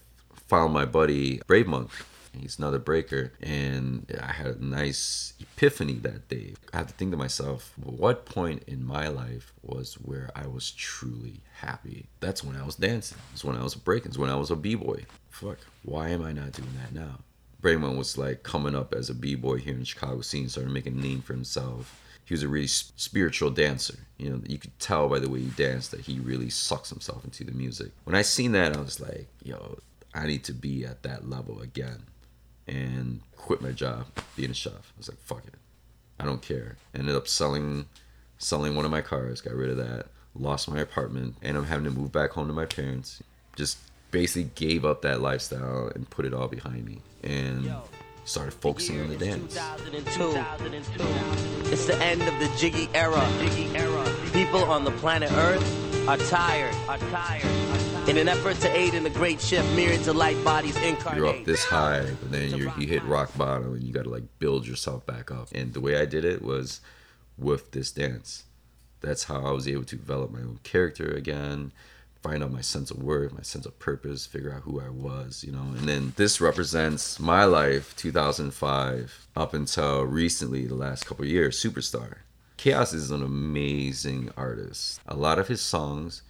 found 0.47 0.73
my 0.73 0.85
buddy 0.85 1.41
Brave 1.49 1.67
Monk. 1.67 1.91
He's 2.39 2.57
another 2.57 2.79
breaker, 2.79 3.33
and 3.43 4.07
I 4.23 4.31
had 4.31 4.47
a 4.47 4.65
nice 4.65 5.33
epiphany 5.41 5.95
that 5.95 6.29
day. 6.29 6.55
I 6.73 6.77
had 6.77 6.87
to 6.87 6.95
think 6.95 7.11
to 7.11 7.17
myself, 7.17 7.73
what 7.83 8.27
point 8.27 8.63
in 8.69 8.87
my 8.87 9.09
life 9.09 9.53
was 9.61 9.95
where 9.95 10.31
I 10.37 10.47
was 10.47 10.71
truly 10.71 11.41
happy? 11.57 12.07
That's 12.21 12.45
when 12.45 12.55
I 12.55 12.65
was 12.65 12.77
dancing. 12.77 13.19
It's 13.33 13.45
when 13.45 13.57
I 13.57 13.65
was 13.65 13.75
breaking. 13.75 14.11
It's 14.11 14.19
when 14.19 14.31
I 14.31 14.37
was 14.37 14.53
a 14.53 14.57
b-boy. 14.57 15.07
Fuck, 15.31 15.59
why 15.83 16.11
am 16.11 16.23
I 16.23 16.31
not 16.31 16.53
doing 16.53 16.71
that 16.81 16.95
now? 16.95 17.19
Brayman 17.61 17.97
was 17.97 18.17
like 18.17 18.43
coming 18.43 18.75
up 18.75 18.95
as 18.95 19.11
a 19.11 19.15
b-boy 19.15 19.59
here 19.59 19.75
in 19.75 19.85
Chicago 19.85 20.21
scene, 20.21 20.49
started 20.49 20.73
making 20.73 20.99
a 20.99 21.01
name 21.01 21.23
for 21.23 21.33
himself. 21.33 22.01
He 22.25 22.35
was 22.35 22.43
a 22.43 22.49
really 22.49 22.69
spiritual 22.69 23.51
dancer. 23.51 23.99
You 24.17 24.31
know, 24.31 24.43
you 24.47 24.59
could 24.59 24.79
tell 24.79 25.09
by 25.09 25.19
the 25.19 25.29
way 25.29 25.41
he 25.41 25.49
danced 25.51 25.91
that 25.91 26.01
he 26.01 26.21
really 26.21 26.49
sucks 26.49 26.89
himself 26.89 27.25
into 27.25 27.45
the 27.45 27.53
music. 27.53 27.91
When 28.05 28.15
I 28.15 28.23
seen 28.23 28.53
that, 28.53 28.77
I 28.77 28.81
was 28.81 29.01
like, 29.01 29.27
yo, 29.43 29.79
I 30.15 30.27
need 30.27 30.45
to 30.45 30.53
be 30.53 30.85
at 30.85 31.03
that 31.03 31.29
level 31.29 31.61
again. 31.61 32.05
And 32.69 33.21
quit 33.37 33.61
my 33.61 33.73
job 33.73 34.07
being 34.37 34.51
a 34.51 34.55
chef. 34.55 34.73
I 34.73 34.99
was 34.99 35.09
like, 35.09 35.19
fuck 35.19 35.45
it. 35.45 35.55
I 36.21 36.25
don't 36.25 36.43
care. 36.43 36.77
Ended 36.95 37.17
up 37.17 37.27
selling 37.27 37.87
selling 38.39 38.75
one 38.75 38.85
of 38.85 38.91
my 38.91 39.03
cars, 39.03 39.41
got 39.41 39.55
rid 39.55 39.71
of 39.71 39.77
that, 39.77 40.07
lost 40.35 40.69
my 40.69 40.81
apartment, 40.81 41.37
and 41.43 41.57
I'm 41.57 41.65
having 41.65 41.85
to 41.85 41.91
move 41.91 42.11
back 42.11 42.31
home 42.31 42.49
to 42.49 42.53
my 42.53 42.65
parents. 42.65 43.23
Just 43.55 43.79
basically 44.11 44.51
gave 44.55 44.85
up 44.85 45.03
that 45.03 45.21
lifestyle 45.21 45.91
and 45.95 46.09
put 46.11 46.25
it 46.25 46.35
all 46.35 46.49
behind 46.49 46.85
me 46.85 47.01
and 47.23 47.73
started 48.25 48.53
focusing 48.53 49.01
on 49.01 49.09
the 49.09 49.17
dance. 49.17 49.55
2002. 50.15 51.73
It's 51.73 51.87
the 51.87 51.97
end 51.97 52.23
of 52.23 52.39
the 52.39 52.51
Jiggy 52.59 52.89
era. 52.95 53.27
Jiggy 53.41 53.77
era. 53.77 54.15
People 54.33 54.65
on 54.65 54.85
the 54.85 54.91
planet 54.93 55.31
Earth 55.33 56.09
are 56.09 56.17
tired. 56.17 56.75
Are 56.89 56.99
tired. 56.99 58.09
In 58.09 58.17
an 58.17 58.29
effort 58.29 58.57
to 58.61 58.77
aid 58.77 58.95
in 58.95 59.05
the 59.05 59.11
great 59.11 59.41
shift, 59.41 59.69
myriads 59.75 60.09
of 60.09 60.17
light 60.17 60.43
bodies 60.45 60.77
incarnate. 60.79 61.19
You're 61.19 61.29
up 61.29 61.45
this 61.45 61.65
high, 61.65 62.03
but 62.03 62.33
then 62.33 62.57
you 62.57 62.73
you 62.79 62.87
hit 62.87 63.05
rock 63.05 63.37
bottom 63.37 63.75
and 63.75 63.83
you 63.83 63.93
got 63.93 64.05
to 64.05 64.11
like 64.11 64.25
build 64.39 64.67
yourself 64.67 65.05
back 65.07 65.31
up. 65.31 65.49
And 65.55 65.75
the 65.75 65.81
way 65.81 66.01
I 66.01 66.07
did 66.07 66.25
it 66.25 66.43
was 66.43 66.81
with 67.37 67.73
this 67.73 67.93
dance. 67.93 68.45
That's 69.01 69.25
how 69.25 69.45
I 69.45 69.51
was 69.53 69.67
able 69.67 69.85
to 69.85 69.97
develop 69.97 70.31
my 70.31 70.41
own 70.41 70.61
character 70.63 71.11
again, 71.11 71.73
find 72.23 72.43
out 72.43 72.53
my 72.53 72.61
sense 72.61 72.91
of 72.91 73.03
worth, 73.03 73.33
my 73.33 73.43
sense 73.43 73.67
of 73.67 73.79
purpose, 73.79 74.27
figure 74.27 74.53
out 74.53 74.63
who 74.63 74.81
I 74.81 74.91
was, 74.91 75.43
you 75.45 75.53
know. 75.53 75.63
And 75.77 75.89
then 75.89 76.13
this 76.17 76.41
represents 76.41 77.19
my 77.19 77.45
life, 77.45 77.95
2005 77.97 79.29
up 79.37 79.55
until 79.55 80.03
recently, 80.05 80.67
the 80.67 80.75
last 80.75 81.07
couple 81.07 81.25
years, 81.25 81.63
Superstar. 81.63 82.19
K-os 82.57 82.93
is 82.93 83.11
an 83.11 83.23
amazing 83.23 84.31
artist. 84.37 85.01
A 85.09 85.17
lot 85.17 85.39
of 85.39 85.49
his 85.49 85.63
songs 85.63 86.23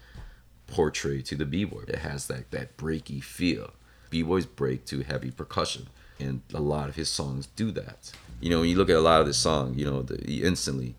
portray 0.68 1.22
to 1.22 1.34
the 1.34 1.44
b-boy. 1.44 1.82
It 1.88 1.96
has 1.96 2.28
that 2.28 2.52
that 2.52 2.76
breaky 2.76 3.22
feel. 3.22 3.72
B-boys 4.10 4.46
break 4.46 4.84
to 4.86 5.02
heavy 5.02 5.32
percussion, 5.32 5.88
and 6.20 6.42
a 6.54 6.60
lot 6.60 6.88
of 6.88 6.94
his 6.94 7.08
songs 7.08 7.46
do 7.56 7.72
that. 7.72 8.12
You 8.40 8.50
know, 8.50 8.60
when 8.60 8.68
you 8.68 8.76
look 8.76 8.90
at 8.90 8.96
a 8.96 9.00
lot 9.00 9.20
of 9.20 9.26
this 9.26 9.38
song, 9.38 9.74
you 9.74 9.84
know, 9.84 10.02
the, 10.02 10.42
instantly, 10.44 10.94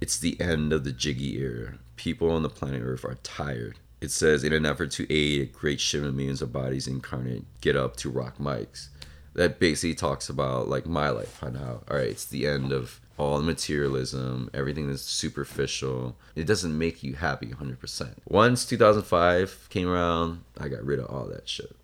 it's 0.00 0.18
the 0.18 0.40
end 0.40 0.72
of 0.72 0.84
the 0.84 0.92
jiggy 0.92 1.38
era. 1.38 1.74
People 1.96 2.30
on 2.30 2.42
the 2.42 2.48
planet 2.48 2.82
Earth 2.82 3.04
are 3.04 3.18
tired. 3.24 3.78
It 4.00 4.10
says, 4.10 4.44
in 4.44 4.52
an 4.52 4.64
effort 4.64 4.90
to 4.92 5.12
aid 5.12 5.40
a 5.40 5.46
great 5.46 5.80
shift 5.80 6.06
of 6.06 6.14
millions 6.14 6.40
of 6.40 6.52
bodies 6.52 6.86
incarnate, 6.86 7.44
get 7.60 7.76
up 7.76 7.96
to 7.96 8.10
rock 8.10 8.38
mics. 8.38 8.88
That 9.34 9.58
basically 9.58 9.94
talks 9.94 10.28
about 10.28 10.68
like 10.68 10.86
my 10.86 11.10
life 11.10 11.42
and 11.42 11.56
how, 11.56 11.82
all 11.88 11.96
right, 11.96 12.08
it's 12.08 12.24
the 12.24 12.46
end 12.46 12.72
of 12.72 13.00
all 13.18 13.38
the 13.38 13.44
materialism, 13.44 14.48
everything 14.54 14.88
that's 14.88 15.02
superficial. 15.02 16.16
It 16.36 16.46
doesn't 16.46 16.76
make 16.76 17.02
you 17.02 17.14
happy 17.14 17.46
100%. 17.46 18.14
Once 18.28 18.64
2005 18.64 19.68
came 19.70 19.88
around, 19.88 20.44
I 20.56 20.68
got 20.68 20.84
rid 20.84 21.00
of 21.00 21.06
all 21.06 21.26
that 21.26 21.48
shit. 21.48 21.74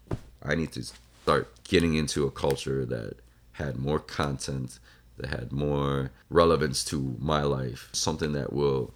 I 0.42 0.54
need 0.54 0.72
to 0.72 0.84
start 1.22 1.64
getting 1.64 1.94
into 1.94 2.26
a 2.26 2.30
culture 2.30 2.84
that 2.86 3.16
had 3.52 3.76
more 3.76 3.98
content, 3.98 4.78
that 5.16 5.30
had 5.30 5.52
more 5.52 6.10
relevance 6.30 6.84
to 6.84 7.16
my 7.18 7.42
life, 7.42 7.88
something 7.92 8.32
that 8.32 8.52
will 8.52 8.94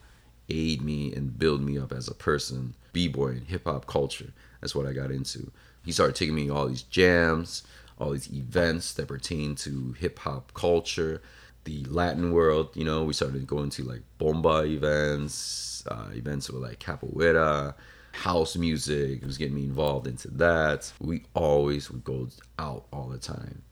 aid 0.48 0.82
me 0.82 1.12
and 1.12 1.38
build 1.38 1.60
me 1.60 1.78
up 1.78 1.92
as 1.92 2.08
a 2.08 2.14
person. 2.14 2.74
B-boy 2.98 3.28
and 3.28 3.46
hip 3.46 3.62
hop 3.64 3.86
culture. 3.86 4.32
That's 4.60 4.74
what 4.74 4.84
I 4.84 4.92
got 4.92 5.12
into. 5.12 5.52
He 5.84 5.92
started 5.92 6.16
taking 6.16 6.34
me 6.34 6.50
all 6.50 6.66
these 6.66 6.82
jams, 6.82 7.62
all 7.96 8.10
these 8.10 8.28
events 8.32 8.92
that 8.94 9.06
pertain 9.06 9.54
to 9.54 9.92
hip 9.92 10.18
hop 10.18 10.52
culture, 10.52 11.22
the 11.62 11.84
Latin 11.84 12.32
world. 12.32 12.70
You 12.74 12.82
know, 12.82 13.04
we 13.04 13.12
started 13.12 13.46
going 13.46 13.70
to 13.70 13.84
like 13.84 14.02
bomba 14.18 14.64
events, 14.64 15.84
uh, 15.86 16.08
events 16.12 16.50
with 16.50 16.60
like 16.60 16.80
capoeira, 16.80 17.74
house 18.10 18.56
music. 18.56 19.22
It 19.22 19.26
was 19.26 19.38
getting 19.38 19.54
me 19.54 19.62
involved 19.62 20.08
into 20.08 20.26
that. 20.32 20.92
We 20.98 21.22
always 21.34 21.92
would 21.92 22.02
go 22.02 22.26
out 22.58 22.86
all 22.92 23.10
the 23.10 23.18
time 23.18 23.62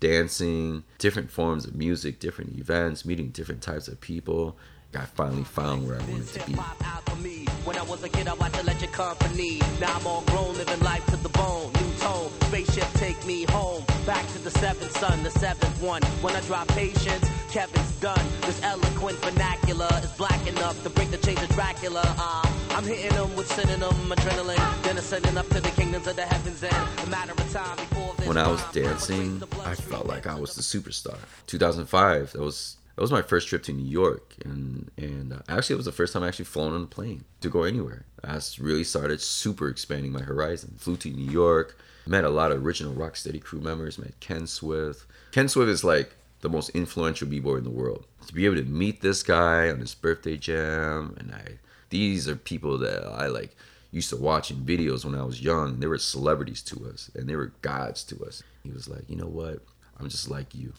dancing, 0.00 0.84
different 0.96 1.30
forms 1.30 1.66
of 1.66 1.74
music, 1.74 2.18
different 2.18 2.58
events, 2.58 3.04
meeting 3.04 3.28
different 3.28 3.60
types 3.60 3.88
of 3.88 4.00
people. 4.00 4.56
I 4.94 5.04
finally 5.04 5.44
found 5.44 5.86
where 5.86 5.96
I 6.00 6.04
wanted 6.10 6.28
to 6.28 6.46
be. 6.46 6.56
out 6.58 7.08
for 7.08 7.16
me. 7.16 7.46
When 7.64 7.76
I 7.76 7.82
was 7.82 8.02
a 8.02 8.08
kid, 8.08 8.26
I 8.26 8.34
watched 8.34 8.58
Electric 8.58 8.90
Company. 8.92 9.60
Now 9.80 9.96
I'm 9.96 10.06
all 10.06 10.22
grown, 10.22 10.54
living 10.56 10.80
life 10.80 11.04
to 11.06 11.16
the 11.16 11.28
bone. 11.28 11.72
New 11.74 11.92
tone, 11.98 12.30
spaceship 12.42 12.88
take 12.94 13.24
me 13.24 13.44
home. 13.50 13.84
Back 14.04 14.26
to 14.28 14.38
the 14.38 14.50
seventh 14.50 14.96
sun, 14.96 15.22
the 15.22 15.30
seventh 15.30 15.80
one. 15.80 16.02
When 16.22 16.34
I 16.34 16.40
drop 16.40 16.66
patience, 16.68 17.30
Kevin's 17.50 17.92
done. 18.00 18.24
This 18.42 18.60
eloquent 18.62 19.18
vernacular 19.18 19.88
is 20.02 20.10
black 20.12 20.44
enough 20.48 20.82
to 20.82 20.90
break 20.90 21.10
the 21.10 21.18
chains 21.18 21.42
of 21.42 21.50
Dracula. 21.50 22.02
Uh, 22.04 22.52
I'm 22.70 22.84
hitting 22.84 23.10
them 23.10 23.34
with 23.36 23.46
synonym 23.46 23.92
adrenaline. 24.10 24.82
Then 24.82 24.98
ascending 24.98 25.36
up 25.36 25.46
to 25.48 25.60
the 25.60 25.70
kingdoms 25.70 26.08
of 26.08 26.16
the 26.16 26.24
heavens. 26.24 26.64
And 26.64 27.06
a 27.06 27.10
matter 27.10 27.32
of 27.32 27.52
time 27.52 27.76
before 27.76 28.14
this 28.16 28.26
when 28.26 28.38
I 28.38 28.48
was 28.48 28.62
dancing, 28.72 29.42
I 29.64 29.74
felt 29.74 30.06
like 30.06 30.26
I 30.26 30.34
was 30.34 30.56
the 30.56 30.62
superstar. 30.62 31.18
2005, 31.46 32.32
that 32.32 32.40
was 32.40 32.76
that 33.00 33.04
was 33.04 33.10
my 33.10 33.22
first 33.22 33.48
trip 33.48 33.62
to 33.62 33.72
New 33.72 33.88
York, 33.88 34.34
and 34.44 34.90
and 34.98 35.32
uh, 35.32 35.38
actually 35.48 35.72
it 35.72 35.78
was 35.78 35.86
the 35.86 35.90
first 35.92 36.12
time 36.12 36.22
I 36.22 36.28
actually 36.28 36.44
flown 36.44 36.74
on 36.74 36.82
a 36.82 36.86
plane 36.86 37.24
to 37.40 37.48
go 37.48 37.62
anywhere. 37.62 38.04
I 38.22 38.38
really 38.58 38.84
started 38.84 39.22
super 39.22 39.70
expanding 39.70 40.12
my 40.12 40.20
horizon. 40.20 40.74
Flew 40.76 40.98
to 40.98 41.08
New 41.08 41.30
York, 41.30 41.78
met 42.06 42.24
a 42.24 42.28
lot 42.28 42.52
of 42.52 42.62
original 42.62 42.92
Rocksteady 42.92 43.42
crew 43.42 43.62
members. 43.62 43.98
Met 43.98 44.20
Ken 44.20 44.46
Swift. 44.46 45.06
Ken 45.32 45.48
Swift 45.48 45.70
is 45.70 45.82
like 45.82 46.14
the 46.42 46.50
most 46.50 46.68
influential 46.70 47.26
b-boy 47.26 47.56
in 47.56 47.64
the 47.64 47.70
world. 47.70 48.04
To 48.26 48.34
be 48.34 48.44
able 48.44 48.56
to 48.56 48.64
meet 48.64 49.00
this 49.00 49.22
guy 49.22 49.70
on 49.70 49.78
his 49.78 49.94
birthday 49.94 50.36
jam, 50.36 51.16
and 51.18 51.32
I 51.34 51.58
these 51.88 52.28
are 52.28 52.36
people 52.36 52.76
that 52.76 53.06
I 53.06 53.28
like 53.28 53.56
used 53.92 54.10
to 54.10 54.16
watch 54.16 54.50
in 54.50 54.58
videos 54.58 55.06
when 55.06 55.14
I 55.14 55.22
was 55.22 55.40
young. 55.40 55.80
They 55.80 55.86
were 55.86 55.96
celebrities 55.96 56.60
to 56.64 56.90
us, 56.92 57.10
and 57.14 57.26
they 57.26 57.36
were 57.36 57.54
gods 57.62 58.04
to 58.04 58.22
us. 58.26 58.42
He 58.62 58.70
was 58.70 58.88
like, 58.88 59.08
you 59.08 59.16
know 59.16 59.24
what? 59.24 59.60
I'm 59.98 60.10
just 60.10 60.28
like 60.28 60.54
you. 60.54 60.74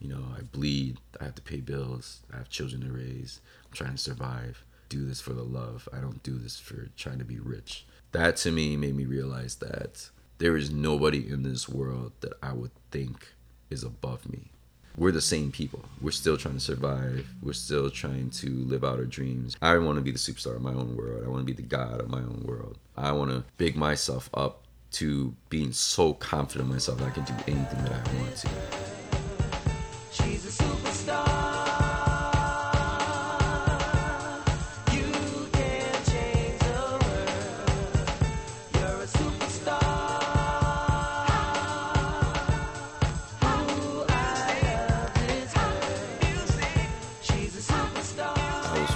You 0.00 0.08
know, 0.08 0.24
I 0.36 0.42
bleed. 0.42 0.98
I 1.20 1.24
have 1.24 1.34
to 1.36 1.42
pay 1.42 1.60
bills. 1.60 2.20
I 2.32 2.36
have 2.36 2.48
children 2.48 2.82
to 2.82 2.92
raise. 2.92 3.40
I'm 3.66 3.72
trying 3.72 3.92
to 3.92 3.98
survive. 3.98 4.64
Do 4.88 5.04
this 5.04 5.20
for 5.20 5.32
the 5.32 5.42
love. 5.42 5.88
I 5.92 5.98
don't 5.98 6.22
do 6.22 6.38
this 6.38 6.58
for 6.58 6.88
trying 6.96 7.18
to 7.18 7.24
be 7.24 7.38
rich. 7.38 7.84
That 8.12 8.36
to 8.38 8.52
me 8.52 8.76
made 8.76 8.96
me 8.96 9.04
realize 9.04 9.56
that 9.56 10.08
there 10.38 10.56
is 10.56 10.70
nobody 10.70 11.28
in 11.28 11.42
this 11.42 11.68
world 11.68 12.12
that 12.20 12.32
I 12.42 12.52
would 12.52 12.70
think 12.90 13.34
is 13.70 13.82
above 13.82 14.30
me. 14.30 14.50
We're 14.96 15.12
the 15.12 15.20
same 15.20 15.52
people. 15.52 15.84
We're 16.00 16.10
still 16.10 16.36
trying 16.36 16.54
to 16.54 16.60
survive. 16.60 17.28
We're 17.42 17.52
still 17.52 17.90
trying 17.90 18.30
to 18.30 18.48
live 18.48 18.82
out 18.82 18.98
our 18.98 19.04
dreams. 19.04 19.56
I 19.62 19.78
want 19.78 19.96
to 19.96 20.02
be 20.02 20.10
the 20.10 20.18
superstar 20.18 20.56
of 20.56 20.62
my 20.62 20.72
own 20.72 20.96
world. 20.96 21.24
I 21.24 21.28
want 21.28 21.46
to 21.46 21.52
be 21.52 21.52
the 21.52 21.68
god 21.68 22.00
of 22.00 22.08
my 22.08 22.18
own 22.18 22.44
world. 22.44 22.78
I 22.96 23.12
want 23.12 23.30
to 23.30 23.44
big 23.58 23.76
myself 23.76 24.28
up 24.34 24.64
to 24.92 25.34
being 25.50 25.72
so 25.72 26.14
confident 26.14 26.68
in 26.68 26.74
myself 26.74 26.98
that 26.98 27.08
I 27.08 27.10
can 27.10 27.24
do 27.24 27.34
anything 27.46 27.84
that 27.84 27.92
I 27.92 28.14
want 28.14 28.36
to. 28.38 28.87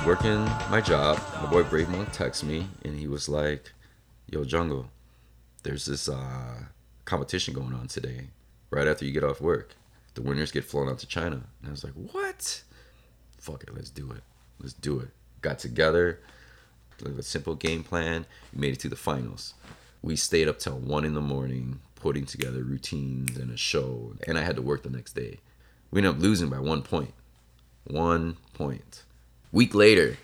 Working 0.06 0.44
my 0.70 0.80
job. 0.80 1.18
My 1.42 1.46
boy 1.48 1.62
Brave 1.62 1.88
Monk 1.88 2.08
texted 2.12 2.44
me 2.44 2.66
and 2.84 2.98
he 2.98 3.06
was 3.06 3.28
like, 3.28 3.72
Yo, 4.28 4.44
Jungle, 4.44 4.90
there's 5.62 5.86
this 5.86 6.08
uh, 6.08 6.64
competition 7.04 7.54
going 7.54 7.72
on 7.72 7.86
today, 7.86 8.28
right 8.70 8.86
after 8.86 9.04
you 9.04 9.12
get 9.12 9.24
off 9.24 9.40
work. 9.40 9.74
The 10.14 10.22
winners 10.22 10.52
get 10.52 10.64
flown 10.64 10.88
out 10.88 10.98
to 11.00 11.06
China. 11.06 11.42
And 11.60 11.68
I 11.68 11.70
was 11.70 11.84
like, 11.84 11.94
What? 11.94 12.62
Fuck 13.38 13.64
it, 13.64 13.74
let's 13.74 13.90
do 13.90 14.10
it. 14.12 14.22
Let's 14.60 14.74
do 14.74 15.00
it. 15.00 15.08
Got 15.40 15.58
together, 15.58 16.20
a 17.04 17.22
simple 17.22 17.54
game 17.54 17.82
plan, 17.82 18.26
made 18.52 18.74
it 18.74 18.80
to 18.80 18.88
the 18.88 18.96
finals. 18.96 19.54
We 20.02 20.16
stayed 20.16 20.48
up 20.48 20.58
till 20.58 20.78
one 20.78 21.04
in 21.04 21.14
the 21.14 21.20
morning 21.20 21.80
putting 21.96 22.26
together 22.26 22.62
routines 22.62 23.36
and 23.36 23.50
a 23.50 23.56
show, 23.56 24.14
and 24.26 24.36
I 24.36 24.42
had 24.42 24.56
to 24.56 24.62
work 24.62 24.82
the 24.82 24.90
next 24.90 25.14
day. 25.14 25.38
We 25.90 25.98
ended 25.98 26.16
up 26.16 26.20
losing 26.20 26.48
by 26.48 26.58
one 26.58 26.82
point. 26.82 27.14
One 27.84 28.36
point. 28.54 29.02
Week 29.52 29.74
later, 29.74 30.16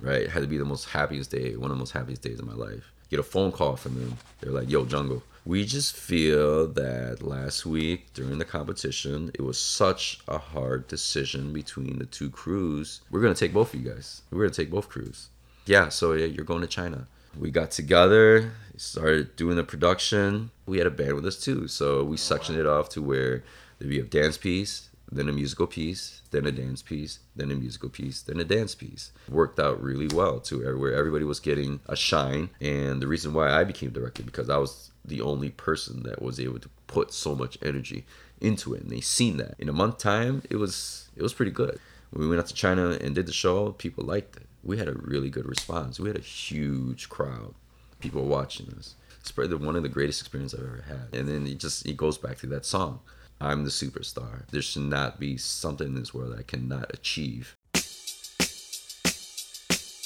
right, 0.00 0.28
had 0.28 0.42
to 0.42 0.48
be 0.48 0.58
the 0.58 0.64
most 0.64 0.86
happiest 0.86 1.30
day, 1.30 1.56
one 1.56 1.70
of 1.70 1.76
the 1.76 1.80
most 1.80 1.92
happiest 1.92 2.22
days 2.22 2.40
of 2.40 2.46
my 2.46 2.54
life. 2.54 2.92
Get 3.10 3.20
a 3.20 3.24
phone 3.24 3.52
call 3.52 3.76
from 3.76 3.94
them. 3.94 4.16
They're 4.40 4.52
like, 4.52 4.70
yo, 4.70 4.84
Jungle, 4.84 5.22
we 5.46 5.64
just 5.64 5.94
feel 5.94 6.66
that 6.68 7.22
last 7.22 7.66
week 7.66 8.12
during 8.14 8.38
the 8.38 8.44
competition, 8.44 9.30
it 9.34 9.42
was 9.42 9.58
such 9.58 10.20
a 10.26 10.38
hard 10.38 10.88
decision 10.88 11.52
between 11.52 11.98
the 11.98 12.06
two 12.06 12.30
crews. 12.30 13.02
We're 13.10 13.20
going 13.20 13.34
to 13.34 13.38
take 13.38 13.52
both 13.52 13.74
of 13.74 13.80
you 13.80 13.90
guys. 13.90 14.22
We're 14.30 14.40
going 14.40 14.52
to 14.52 14.62
take 14.62 14.70
both 14.70 14.88
crews. 14.88 15.28
Yeah, 15.66 15.90
so 15.90 16.12
you're 16.12 16.44
going 16.44 16.62
to 16.62 16.66
China. 16.66 17.06
We 17.38 17.50
got 17.50 17.70
together, 17.72 18.52
started 18.76 19.36
doing 19.36 19.56
the 19.56 19.64
production. 19.64 20.50
We 20.66 20.78
had 20.78 20.86
a 20.86 20.90
band 20.90 21.14
with 21.14 21.26
us 21.26 21.40
too, 21.40 21.68
so 21.68 22.04
we 22.04 22.16
sectioned 22.16 22.58
it 22.58 22.66
off 22.66 22.88
to 22.90 23.02
where 23.02 23.42
there'd 23.78 23.90
be 23.90 23.98
a 23.98 24.04
dance 24.04 24.38
piece, 24.38 24.88
then 25.10 25.28
a 25.28 25.32
musical 25.32 25.66
piece, 25.66 26.22
then 26.30 26.46
a 26.46 26.52
dance 26.52 26.82
piece, 26.82 27.20
then 27.36 27.50
a 27.50 27.54
musical 27.54 27.88
piece, 27.88 28.22
then 28.22 28.40
a 28.40 28.44
dance 28.44 28.74
piece. 28.74 29.12
Worked 29.28 29.60
out 29.60 29.82
really 29.82 30.08
well 30.08 30.40
to 30.40 30.78
where 30.78 30.94
everybody 30.94 31.24
was 31.24 31.40
getting 31.40 31.80
a 31.86 31.96
shine. 31.96 32.50
And 32.60 33.00
the 33.00 33.06
reason 33.06 33.32
why 33.32 33.50
I 33.50 33.64
became 33.64 33.90
director 33.90 34.22
because 34.22 34.50
I 34.50 34.56
was 34.58 34.90
the 35.04 35.20
only 35.20 35.50
person 35.50 36.02
that 36.04 36.22
was 36.22 36.40
able 36.40 36.58
to 36.58 36.68
put 36.86 37.12
so 37.12 37.34
much 37.34 37.58
energy 37.62 38.04
into 38.40 38.74
it, 38.74 38.82
and 38.82 38.90
they 38.90 39.00
seen 39.00 39.36
that. 39.38 39.54
In 39.58 39.68
a 39.68 39.72
month 39.72 39.98
time, 39.98 40.42
it 40.50 40.56
was 40.56 41.08
it 41.16 41.22
was 41.22 41.34
pretty 41.34 41.52
good. 41.52 41.78
When 42.10 42.22
we 42.22 42.28
went 42.28 42.40
out 42.40 42.46
to 42.46 42.54
China 42.54 42.90
and 43.00 43.14
did 43.14 43.26
the 43.26 43.32
show, 43.32 43.72
people 43.72 44.04
liked 44.04 44.36
it. 44.36 44.46
We 44.62 44.78
had 44.78 44.88
a 44.88 44.92
really 44.92 45.30
good 45.30 45.46
response. 45.46 45.98
We 45.98 46.08
had 46.08 46.16
a 46.16 46.22
huge 46.22 47.08
crowd, 47.08 47.54
people 48.00 48.24
watching 48.24 48.72
us. 48.78 48.94
It's 49.20 49.32
probably 49.32 49.56
one 49.56 49.76
of 49.76 49.82
the 49.82 49.88
greatest 49.88 50.20
experiences 50.20 50.60
I've 50.60 50.66
ever 50.66 50.84
had. 50.86 51.18
And 51.18 51.28
then 51.28 51.46
it 51.46 51.58
just 51.58 51.86
it 51.86 51.96
goes 51.96 52.18
back 52.18 52.38
to 52.38 52.46
that 52.48 52.64
song. 52.64 53.00
I'm 53.44 53.62
the 53.62 53.70
superstar. 53.70 54.48
There 54.50 54.62
should 54.62 54.84
not 54.88 55.20
be 55.20 55.36
something 55.36 55.88
in 55.88 55.94
this 55.94 56.14
world 56.14 56.34
I 56.38 56.42
cannot 56.42 56.94
achieve. 56.94 57.56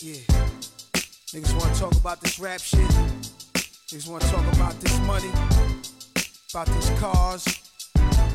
Yeah. 0.00 0.22
Niggas 1.32 1.56
wanna 1.56 1.74
talk 1.76 1.92
about 1.92 2.20
this 2.20 2.40
rap 2.40 2.60
shit. 2.60 2.80
Niggas 3.92 4.08
wanna 4.08 4.24
talk 4.24 4.44
about 4.54 4.80
this 4.80 4.98
money, 5.02 5.30
about 6.52 6.66
these 6.66 6.90
cars, 6.98 7.44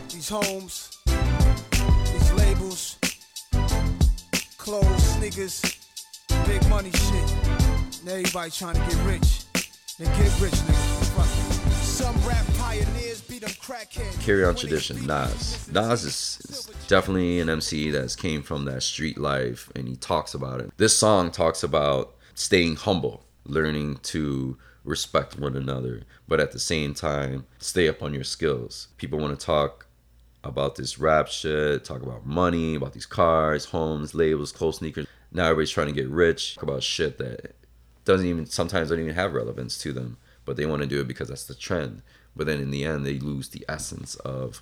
these 0.09 0.29
homes, 0.29 0.97
these 1.05 2.31
labels, 2.31 2.97
clothes, 4.57 5.03
sneakers, 5.15 5.61
big 6.45 6.65
money 6.69 6.91
shit. 6.91 7.31
And 7.99 8.09
everybody 8.09 8.51
trying 8.51 8.75
to 8.75 8.81
get 8.81 9.05
rich. 9.05 9.43
Then 9.99 10.07
get 10.17 10.31
rich, 10.39 10.53
nigga. 10.53 11.05
Fuck. 11.17 11.27
Some 11.83 12.15
rap 12.25 12.45
crackheads. 12.55 13.02
Carry 14.21 14.45
on 14.45 14.55
tradition, 14.55 15.05
Nas. 15.05 15.67
Nas 15.71 16.03
is, 16.03 16.39
is 16.49 16.69
definitely 16.87 17.39
an 17.39 17.49
MC 17.49 17.91
that's 17.91 18.15
came 18.15 18.41
from 18.41 18.65
that 18.65 18.83
street 18.83 19.17
life 19.17 19.69
and 19.75 19.87
he 19.87 19.95
talks 19.95 20.33
about 20.33 20.61
it. 20.61 20.71
This 20.77 20.97
song 20.97 21.31
talks 21.31 21.63
about 21.63 22.15
staying 22.33 22.77
humble, 22.77 23.23
learning 23.45 23.97
to 24.03 24.57
respect 24.83 25.39
one 25.39 25.55
another, 25.55 26.03
but 26.27 26.39
at 26.39 26.51
the 26.51 26.59
same 26.59 26.93
time, 26.93 27.45
stay 27.59 27.87
up 27.87 28.01
on 28.01 28.13
your 28.13 28.23
skills. 28.23 28.89
People 28.97 29.19
want 29.19 29.37
to 29.37 29.45
talk 29.45 29.87
about 30.43 30.75
this 30.75 30.99
rap 30.99 31.27
shit, 31.27 31.85
talk 31.85 32.01
about 32.01 32.25
money, 32.25 32.75
about 32.75 32.93
these 32.93 33.05
cars, 33.05 33.65
homes, 33.65 34.13
labels, 34.13 34.51
clothes, 34.51 34.77
sneakers. 34.77 35.07
Now 35.31 35.45
everybody's 35.45 35.71
trying 35.71 35.87
to 35.87 35.93
get 35.93 36.09
rich, 36.09 36.55
talk 36.55 36.63
about 36.63 36.83
shit 36.83 37.17
that 37.17 37.55
doesn't 38.05 38.27
even 38.27 38.45
sometimes 38.45 38.89
don't 38.89 38.99
even 38.99 39.15
have 39.15 39.33
relevance 39.33 39.77
to 39.79 39.93
them, 39.93 40.17
but 40.45 40.57
they 40.57 40.65
want 40.65 40.81
to 40.81 40.87
do 40.87 40.99
it 40.99 41.07
because 41.07 41.29
that's 41.29 41.45
the 41.45 41.55
trend. 41.55 42.01
But 42.35 42.47
then 42.47 42.59
in 42.59 42.71
the 42.71 42.85
end, 42.85 43.05
they 43.05 43.19
lose 43.19 43.49
the 43.49 43.65
essence 43.69 44.15
of 44.15 44.61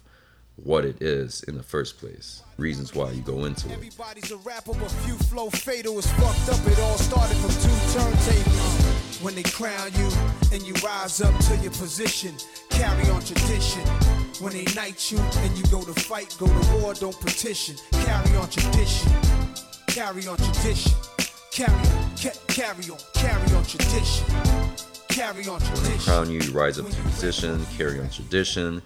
what 0.58 0.86
it 0.86 1.02
is 1.02 1.44
in 1.44 1.56
the 1.56 1.64
first 1.64 1.98
place. 1.98 2.44
Reasons 2.58 2.94
why 2.94 3.12
you 3.12 3.22
go 3.22 3.46
into 3.46 3.68
it. 3.70 3.74
Everybody's 3.74 4.32
a 4.32 4.38
rapper, 4.38 4.74
but 4.74 4.92
few 5.06 5.16
flow 5.16 5.50
fatal 5.50 5.98
is 5.98 6.06
fucked 6.14 6.50
up. 6.50 6.68
It 6.68 6.80
all 6.80 6.98
started 6.98 7.36
from 7.38 7.50
two 7.50 8.00
turntables. 8.00 9.24
When 9.24 9.36
they 9.36 9.44
crown 9.44 9.92
you 9.96 10.10
and 10.52 10.62
you 10.64 10.74
rise 10.84 11.22
up 11.22 11.38
to 11.46 11.56
your 11.58 11.72
position, 11.72 12.36
carry 12.70 13.10
on 13.10 13.22
tradition. 13.24 13.82
When 14.40 14.54
they 14.54 14.66
knight 14.76 15.12
you 15.12 15.20
and 15.20 15.58
you 15.58 15.64
go 15.66 15.84
to 15.84 15.94
fight, 15.94 16.36
go 16.40 16.48
to 16.48 16.78
war, 16.78 16.94
don't 16.94 17.20
petition. 17.20 17.76
Carry 17.92 18.36
on 18.36 18.50
tradition. 18.50 19.12
Carry 19.88 20.28
on 20.28 20.38
tradition. 20.38 20.92
Carry 21.52 21.74
on, 21.74 22.12
ca- 22.18 22.40
carry 22.48 22.90
on, 22.90 22.98
carry 23.14 23.56
on 23.56 23.64
tradition. 23.66 24.26
Carry 25.12 25.46
on 25.46 25.60
When 25.60 25.84
they 25.84 25.98
crown 25.98 26.32
you, 26.32 26.40
you 26.40 26.52
rise 26.54 26.80
up 26.80 26.90
to 26.90 27.02
position, 27.02 27.66
carry 27.78 28.00
on 28.00 28.10
tradition. 28.10 28.82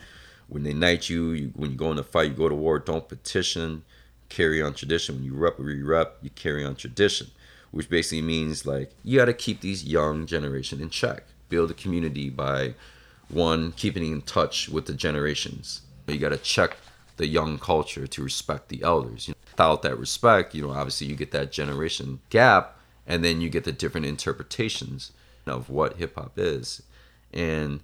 When 0.48 0.64
they 0.64 0.74
knight 0.74 1.08
you, 1.08 1.30
you 1.32 1.52
when 1.56 1.70
you 1.70 1.78
go 1.78 1.92
in 1.92 2.00
a 2.00 2.04
fight, 2.04 2.30
you 2.30 2.34
go 2.34 2.50
to 2.50 2.56
war, 2.56 2.80
don't 2.80 3.08
petition, 3.08 3.84
carry 4.28 4.60
on 4.60 4.74
tradition. 4.74 5.16
When 5.16 5.24
you 5.24 5.36
rep 5.36 5.60
you 5.60 5.86
rep, 5.86 6.18
you 6.24 6.32
carry 6.32 6.66
on 6.66 6.76
tradition. 6.76 7.28
Which 7.70 7.90
basically 7.90 8.24
means 8.24 8.66
like 8.66 8.92
you 9.04 9.20
gotta 9.20 9.34
keep 9.34 9.62
these 9.62 9.86
young 9.86 10.26
generation 10.26 10.82
in 10.82 10.90
check. 10.90 11.26
Build 11.50 11.70
a 11.70 11.76
community 11.76 12.32
by 12.32 12.74
one, 13.30 13.74
keeping 13.74 14.12
in 14.12 14.24
touch 14.24 14.68
with 14.68 14.88
the 14.88 14.94
generations. 14.94 15.82
You 16.08 16.18
gotta 16.18 16.38
check 16.38 16.78
the 17.18 17.28
young 17.28 17.60
culture 17.60 18.08
to 18.08 18.24
respect 18.24 18.70
the 18.70 18.82
elders. 18.82 19.28
You 19.28 19.34
know, 19.34 19.38
without 19.52 19.84
that 19.84 20.00
respect, 20.00 20.56
you 20.56 20.64
know, 20.64 20.72
obviously 20.72 21.06
you 21.06 21.16
get 21.16 21.32
that 21.34 21.52
generation 21.52 22.20
gap 22.32 22.80
and 23.06 23.24
then 23.24 23.42
you 23.42 23.50
get 23.50 23.64
the 23.64 23.72
different 23.72 24.08
interpretations 24.08 25.12
of 25.48 25.70
what 25.70 25.98
hip 25.98 26.16
hop 26.16 26.34
is. 26.38 26.82
And 27.34 27.82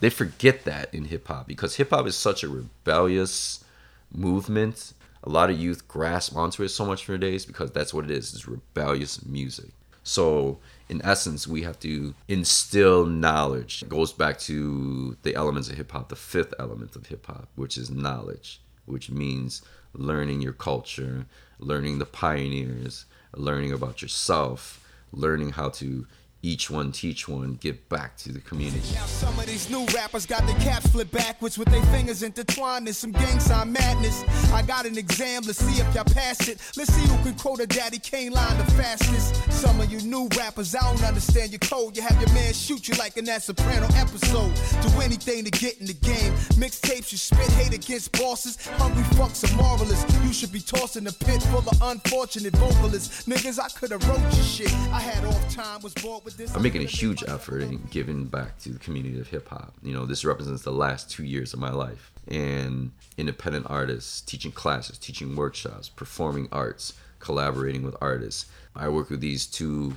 they 0.00 0.10
forget 0.10 0.64
that 0.64 0.92
in 0.94 1.06
hip 1.06 1.28
hop 1.28 1.46
because 1.46 1.76
hip 1.76 1.90
hop 1.90 2.06
is 2.06 2.16
such 2.16 2.42
a 2.42 2.48
rebellious 2.48 3.64
movement. 4.12 4.92
A 5.24 5.28
lot 5.28 5.50
of 5.50 5.58
youth 5.58 5.86
grasp 5.86 6.36
onto 6.36 6.62
it 6.62 6.70
so 6.70 6.84
much 6.84 7.04
for 7.04 7.16
days 7.16 7.46
because 7.46 7.70
that's 7.70 7.94
what 7.94 8.04
it 8.04 8.10
is. 8.10 8.34
It's 8.34 8.48
rebellious 8.48 9.24
music. 9.24 9.70
So 10.04 10.58
in 10.88 11.00
essence, 11.04 11.46
we 11.46 11.62
have 11.62 11.78
to 11.80 12.14
instill 12.28 13.06
knowledge. 13.06 13.82
It 13.82 13.88
goes 13.88 14.12
back 14.12 14.38
to 14.40 15.16
the 15.22 15.34
elements 15.34 15.70
of 15.70 15.76
hip 15.76 15.92
hop, 15.92 16.08
the 16.08 16.16
fifth 16.16 16.52
element 16.58 16.96
of 16.96 17.06
hip 17.06 17.26
hop, 17.26 17.48
which 17.54 17.78
is 17.78 17.90
knowledge, 17.90 18.60
which 18.86 19.10
means 19.10 19.62
learning 19.94 20.40
your 20.40 20.52
culture, 20.52 21.26
learning 21.58 21.98
the 21.98 22.06
pioneers, 22.06 23.04
learning 23.34 23.72
about 23.72 24.02
yourself, 24.02 24.84
learning 25.12 25.50
how 25.50 25.68
to 25.68 26.06
each 26.44 26.68
one 26.68 26.90
teach 26.90 27.28
one, 27.28 27.54
give 27.60 27.88
back 27.88 28.16
to 28.16 28.32
the 28.32 28.40
community. 28.40 28.94
Now 28.94 29.06
some 29.06 29.38
of 29.38 29.46
these 29.46 29.70
new 29.70 29.86
rappers 29.94 30.26
got 30.26 30.44
their 30.44 30.58
caps 30.58 30.88
flipped 30.88 31.12
backwards 31.12 31.56
with 31.56 31.68
their 31.68 31.82
fingers 31.86 32.24
intertwined 32.24 32.88
in 32.88 32.94
some 32.94 33.12
gang 33.12 33.38
sign 33.38 33.72
madness. 33.72 34.24
I 34.52 34.62
got 34.62 34.84
an 34.84 34.98
exam, 34.98 35.42
let's 35.46 35.60
see 35.60 35.80
if 35.80 35.94
y'all 35.94 36.02
pass 36.02 36.48
it. 36.48 36.58
Let's 36.76 36.92
see 36.92 37.06
who 37.06 37.22
can 37.22 37.34
quote 37.34 37.60
a 37.60 37.66
Daddy 37.66 38.00
Kane 38.00 38.32
line 38.32 38.58
the 38.58 38.64
fastest. 38.72 39.36
Some 39.52 39.80
of 39.80 39.92
you 39.92 40.00
new 40.00 40.28
rappers, 40.36 40.74
I 40.74 40.80
don't 40.80 41.04
understand 41.04 41.52
your 41.52 41.60
code. 41.60 41.96
You 41.96 42.02
have 42.02 42.20
your 42.20 42.32
man 42.32 42.52
shoot 42.52 42.88
you 42.88 42.94
like 42.96 43.16
in 43.16 43.24
that 43.26 43.44
Soprano 43.44 43.86
episode. 43.94 44.52
Do 44.82 45.00
anything 45.00 45.44
to 45.44 45.50
get 45.52 45.78
in 45.78 45.86
the 45.86 45.94
game. 45.94 46.32
Mixtapes, 46.58 47.12
you 47.12 47.18
spit 47.18 47.50
hate 47.52 47.72
against 47.72 48.10
bosses. 48.18 48.56
Hungry 48.78 49.04
fucks 49.14 49.48
are 49.48 49.56
moralists. 49.56 50.12
You 50.24 50.32
should 50.32 50.50
be 50.50 50.60
tossed 50.60 50.96
in 50.96 51.06
a 51.06 51.12
pit 51.12 51.40
full 51.44 51.60
of 51.60 51.82
unfortunate 51.82 52.56
vocalists. 52.56 53.28
Niggas, 53.28 53.60
I 53.60 53.68
could've 53.78 54.02
wrote 54.08 54.20
your 54.20 54.44
shit. 54.44 54.72
I 54.90 54.98
had 54.98 55.24
off 55.24 55.48
time, 55.54 55.80
was 55.82 55.94
bored 55.94 56.24
with. 56.24 56.31
I'm 56.54 56.62
making 56.62 56.82
a 56.82 56.86
huge 56.86 57.22
effort 57.26 57.62
in 57.62 57.88
giving 57.90 58.26
back 58.26 58.58
to 58.60 58.70
the 58.70 58.78
community 58.78 59.18
of 59.20 59.28
hip 59.28 59.48
hop. 59.48 59.74
You 59.82 59.92
know, 59.92 60.06
this 60.06 60.24
represents 60.24 60.62
the 60.62 60.72
last 60.72 61.10
two 61.10 61.24
years 61.24 61.52
of 61.52 61.60
my 61.60 61.70
life. 61.70 62.10
And 62.28 62.92
independent 63.16 63.66
artists, 63.68 64.20
teaching 64.20 64.52
classes, 64.52 64.98
teaching 64.98 65.34
workshops, 65.34 65.88
performing 65.88 66.48
arts, 66.52 66.94
collaborating 67.18 67.82
with 67.82 67.96
artists. 68.00 68.46
I 68.74 68.88
work 68.88 69.10
with 69.10 69.20
these 69.20 69.46
two 69.46 69.96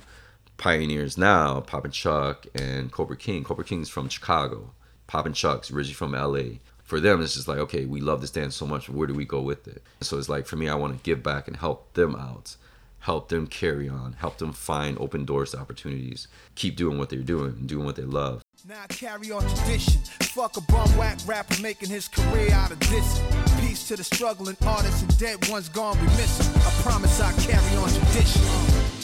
pioneers 0.58 1.18
now, 1.18 1.60
Pop 1.62 1.86
and 1.86 1.94
Chuck 1.94 2.46
and 2.56 2.92
Cobra 2.92 3.18
King. 3.18 3.44
Cobra 3.44 3.66
King's 3.66 3.90
from 3.90 4.10
Chicago. 4.10 4.72
Pop 5.08 5.26
and 5.26 5.36
Chucks, 5.36 5.72
originally 5.72 5.94
from 5.94 6.14
LA. 6.14 6.60
For 6.84 7.00
them, 7.00 7.22
it's 7.22 7.34
just 7.34 7.48
like, 7.48 7.58
okay, 7.58 7.86
we 7.86 8.00
love 8.00 8.22
this 8.22 8.32
dance 8.32 8.56
so 8.56 8.66
much. 8.66 8.90
Where 8.90 9.08
do 9.08 9.14
we 9.14 9.26
go 9.26 9.42
with 9.42 9.68
it? 9.68 9.82
So 10.02 10.18
it's 10.18 10.30
like 10.30 10.46
for 10.46 10.56
me, 10.56 10.70
I 10.70 10.76
want 10.76 10.96
to 10.96 11.04
give 11.04 11.24
back 11.24 11.48
and 11.48 11.58
help 11.58 11.94
them 11.94 12.16
out, 12.16 12.56
help 13.06 13.30
them 13.30 13.46
carry 13.46 13.88
on, 13.88 14.14
help 14.14 14.40
them 14.40 14.52
find 14.52 14.98
open 15.00 15.26
doors 15.26 15.52
to 15.52 15.60
opportunities, 15.60 16.28
keep 16.56 16.76
doing 16.76 16.98
what 16.98 17.08
they're 17.08 17.20
doing, 17.20 17.54
doing 17.68 17.86
what 17.86 17.96
they 17.96 18.02
love. 18.02 18.42
Now 18.68 18.82
I 18.82 18.88
carry 18.88 19.30
on 19.30 19.42
tradition. 19.42 20.02
Fuck 20.34 20.58
a 20.58 20.62
bum 20.62 20.90
whack 20.98 21.20
rapper 21.28 21.62
making 21.62 21.90
his 21.90 22.08
career 22.08 22.52
out 22.52 22.72
of 22.72 22.80
this. 22.80 23.22
Peace 23.60 23.88
to 23.90 23.96
the 23.96 24.04
struggling 24.04 24.58
artists 24.66 25.04
and 25.04 25.20
dead 25.20 25.48
ones 25.50 25.70
gone 25.70 25.96
we 26.00 26.08
miss 26.18 26.34
'em. 26.40 26.62
I 26.62 26.72
promise 26.82 27.22
I 27.22 27.32
carry 27.44 27.76
on 27.78 27.90
tradition. 27.90 28.42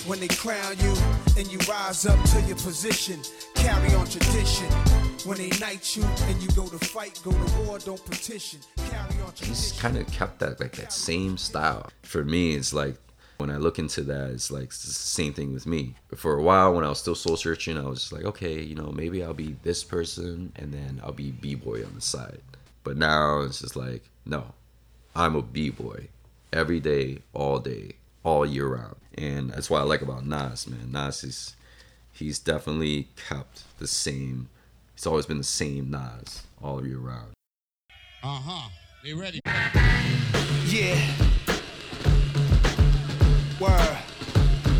When 0.09 0.19
they 0.19 0.29
crown 0.29 0.73
you 0.79 0.93
and 1.37 1.45
you 1.51 1.59
rise 1.69 2.07
up 2.07 2.19
to 2.31 2.41
your 2.47 2.57
position, 2.57 3.19
carry 3.53 3.93
on 3.93 4.07
tradition. 4.07 4.65
When 5.25 5.37
they 5.37 5.51
knight 5.59 5.95
you 5.95 6.03
and 6.27 6.41
you 6.41 6.49
go 6.55 6.65
to 6.67 6.79
fight, 6.87 7.21
go 7.23 7.29
to 7.29 7.47
war, 7.61 7.77
don't 7.77 8.03
petition. 8.03 8.61
Carry 8.89 9.21
on 9.21 9.31
He's 9.35 9.73
kind 9.73 9.95
of 9.97 10.07
kept 10.07 10.39
that 10.39 10.59
like 10.59 10.75
that 10.77 10.91
same 10.91 11.37
style. 11.37 11.91
For 12.01 12.25
me, 12.25 12.55
it's 12.55 12.73
like 12.73 12.95
when 13.41 13.49
I 13.49 13.57
look 13.57 13.79
into 13.79 14.01
that, 14.03 14.29
it's 14.29 14.51
like 14.51 14.65
it's 14.65 14.85
the 14.85 14.93
same 14.93 15.33
thing 15.33 15.53
with 15.53 15.65
me. 15.65 15.95
For 16.15 16.37
a 16.37 16.43
while, 16.43 16.73
when 16.73 16.85
I 16.85 16.89
was 16.89 16.99
still 16.99 17.15
soul 17.15 17.35
searching, 17.35 17.77
I 17.77 17.83
was 17.83 17.99
just 17.99 18.13
like, 18.13 18.23
okay, 18.23 18.61
you 18.61 18.75
know, 18.75 18.91
maybe 18.91 19.23
I'll 19.23 19.33
be 19.33 19.57
this 19.63 19.83
person, 19.83 20.53
and 20.55 20.71
then 20.71 21.01
I'll 21.03 21.11
be 21.11 21.31
b 21.31 21.55
boy 21.55 21.83
on 21.83 21.95
the 21.95 22.01
side. 22.01 22.39
But 22.83 22.97
now 22.97 23.41
it's 23.41 23.59
just 23.59 23.75
like, 23.75 24.03
no, 24.25 24.53
I'm 25.15 25.35
a 25.35 25.41
b 25.41 25.71
boy, 25.71 26.07
every 26.53 26.79
day, 26.79 27.19
all 27.33 27.59
day, 27.59 27.93
all 28.23 28.45
year 28.45 28.67
round, 28.67 28.95
and 29.17 29.51
that's 29.51 29.69
what 29.69 29.81
I 29.81 29.83
like 29.83 30.01
about 30.01 30.25
Nas, 30.25 30.67
man. 30.67 30.91
Nas 30.91 31.23
is 31.23 31.55
he's 32.13 32.39
definitely 32.39 33.09
kept 33.27 33.63
the 33.79 33.87
same. 33.87 34.49
He's 34.95 35.07
always 35.07 35.25
been 35.25 35.39
the 35.39 35.43
same 35.43 35.89
Nas 35.89 36.43
all 36.61 36.85
year 36.85 36.99
round. 36.99 37.33
Uh 38.23 38.39
huh. 38.39 38.69
They 39.03 39.15
ready? 39.15 39.41
Yeah. 40.67 41.30
Word. 43.61 43.97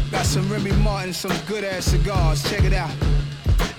Got 0.09 0.25
some 0.25 0.51
Remy 0.51 0.71
Martin, 0.83 1.13
some 1.13 1.31
good 1.47 1.63
ass 1.63 1.85
cigars. 1.85 2.41
Check 2.49 2.63
it 2.63 2.73
out. 2.73 2.89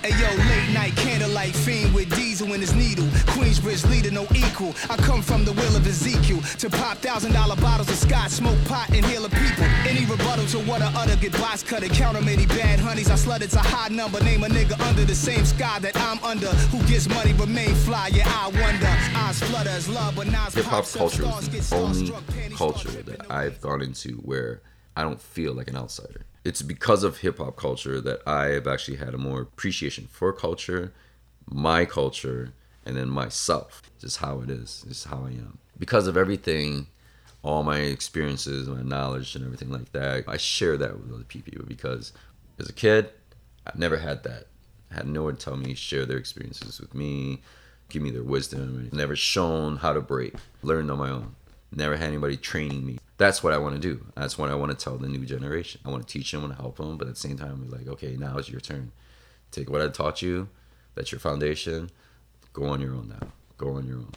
Hey 0.01 0.11
yo, 0.11 0.29
late 0.49 0.73
night 0.73 0.97
candlelight 0.97 1.55
fiend 1.55 1.93
with 1.93 2.15
diesel 2.15 2.53
in 2.55 2.61
his 2.61 2.73
needle. 2.73 3.05
Queensbridge 3.35 3.89
leader, 3.91 4.13
no 4.13 4.27
equal. 4.35 4.75
I 4.89 4.97
come 4.97 5.23
from 5.23 5.45
the 5.45 5.53
will 5.53 5.77
of 5.77 5.87
Ezekiel 5.87 6.41
to 6.59 6.71
pop 6.71 6.99
thousand 6.99 7.33
dollar 7.33 7.57
bottles 7.57 7.89
of 7.89 7.97
scotch, 7.97 8.31
smoke 8.31 8.59
pot, 8.67 8.91
and 8.91 9.05
heal 9.05 9.23
the 9.23 9.29
people. 9.29 9.65
Any 9.87 10.05
rebuttal 10.07 10.47
to 10.47 10.59
what 10.71 10.83
I 10.83 10.93
utter, 10.95 11.17
get 11.17 11.33
box 11.33 11.65
cut 11.65 11.83
and 11.83 11.93
count 11.93 12.17
'em 12.17 12.25
many 12.25 12.47
bad 12.47 12.79
honeys. 12.79 13.11
I 13.11 13.15
slut 13.15 13.43
it's 13.43 13.55
a 13.55 13.61
high 13.61 13.89
number. 13.89 14.23
Name 14.23 14.45
a 14.45 14.49
nigga 14.49 14.81
under 14.89 15.05
the 15.05 15.17
same 15.17 15.45
sky 15.45 15.81
that 15.81 15.97
I'm 15.97 16.23
under. 16.25 16.51
Who 16.71 16.81
gets 16.87 17.09
money 17.09 17.33
remain 17.33 17.75
fly? 17.75 18.09
Yeah, 18.13 18.29
I 18.29 18.49
wonder. 18.49 18.93
Eyes 19.17 19.41
flutter 19.41 19.71
as 19.71 19.89
love, 19.89 20.15
but 20.15 20.29
Nas 20.29 20.55
hip 20.55 20.65
hop 20.65 20.87
culture 20.87 21.25
is 21.25 21.49
the 21.49 21.77
only 21.77 22.11
culture 22.55 23.03
that 23.03 23.31
I've 23.31 23.61
gone 23.61 23.83
into 23.83 24.15
where 24.23 24.63
I 24.97 25.03
don't 25.03 25.21
feel 25.21 25.55
like 25.55 25.69
an 25.69 25.77
outsider. 25.77 26.23
It's 26.45 26.63
because 26.63 27.05
of 27.05 27.19
hip 27.19 27.39
hop 27.39 27.57
culture 27.57 28.01
that 28.01 28.21
I 28.27 28.47
have 28.47 28.67
actually 28.67 28.97
had 28.97 29.15
a 29.15 29.19
more 29.19 29.43
appreciation 29.43 30.09
for 30.11 30.33
culture, 30.33 30.93
my 31.47 31.85
culture, 31.85 32.53
and 32.85 32.97
then 32.97 33.09
myself. 33.09 33.83
Just 34.01 34.19
how 34.19 34.41
it 34.41 34.51
is. 34.51 34.85
Just 34.89 35.07
how 35.07 35.25
I 35.25 35.31
am. 35.31 35.59
Because 35.79 36.07
of 36.07 36.17
everything, 36.17 36.89
all 37.43 37.63
my 37.63 37.79
experiences, 37.79 38.69
my 38.69 38.83
knowledge, 38.83 39.35
and 39.35 39.45
everything 39.45 39.71
like 39.71 39.93
that, 39.93 40.25
I 40.27 40.37
share 40.37 40.77
that 40.77 40.99
with 40.99 41.13
other 41.13 41.25
people 41.25 41.65
because 41.67 42.13
as 42.59 42.69
a 42.69 42.73
kid, 42.73 43.11
I 43.67 43.73
never 43.77 43.99
had 43.99 44.25
that. 44.25 44.47
I 44.91 44.97
had 44.97 45.07
no 45.07 45.25
one 45.25 45.37
tell 45.37 45.57
me, 45.57 45.75
share 45.75 46.05
their 46.05 46.19
experiences 46.19 46.81
with 46.81 46.95
me, 46.95 47.43
give 47.89 48.03
me 48.03 48.11
their 48.11 48.23
wisdom. 48.23 48.89
Never 48.93 49.17
shown 49.17 49.77
how 49.77 49.93
to 49.93 50.01
break. 50.01 50.35
Learned 50.63 50.91
on 50.91 50.99
my 50.99 51.11
own. 51.11 51.35
Never 51.71 51.97
had 51.97 52.09
anybody 52.09 52.37
training 52.37 52.85
me 52.85 52.99
that's 53.23 53.41
what 53.41 53.53
I 53.53 53.59
want 53.59 53.77
to 53.77 53.81
do. 53.81 54.05
That's 54.17 54.37
what 54.37 54.51
I 54.51 54.57
want 54.57 54.77
to 54.77 54.85
tell 54.85 54.99
the 54.99 55.07
new 55.07 55.25
generation. 55.25 55.81
I 55.85 55.91
want 55.91 56.07
to 56.07 56.13
teach 56.13 56.33
them, 56.33 56.41
I 56.41 56.47
want 56.47 56.57
to 56.57 56.63
help 56.63 56.77
them, 56.77 56.99
but 56.99 57.07
at 57.07 57.15
the 57.15 57.21
same 57.21 57.37
time, 57.37 57.63
we're 57.63 57.79
like, 57.79 57.87
okay, 57.87 58.17
now 58.17 58.37
it's 58.37 58.49
your 58.49 58.61
turn. 58.61 58.91
Take 59.53 59.71
what 59.71 59.81
I 59.81 59.89
taught 59.89 60.23
you, 60.23 60.49
that's 60.97 61.13
your 61.13 61.21
foundation. 61.21 61.91
Go 62.53 62.65
on 62.65 62.81
your 62.81 62.95
own 62.95 63.09
now. 63.09 63.29
Go 63.57 63.75
on 63.75 63.87
your 63.87 63.99
own. 63.99 64.13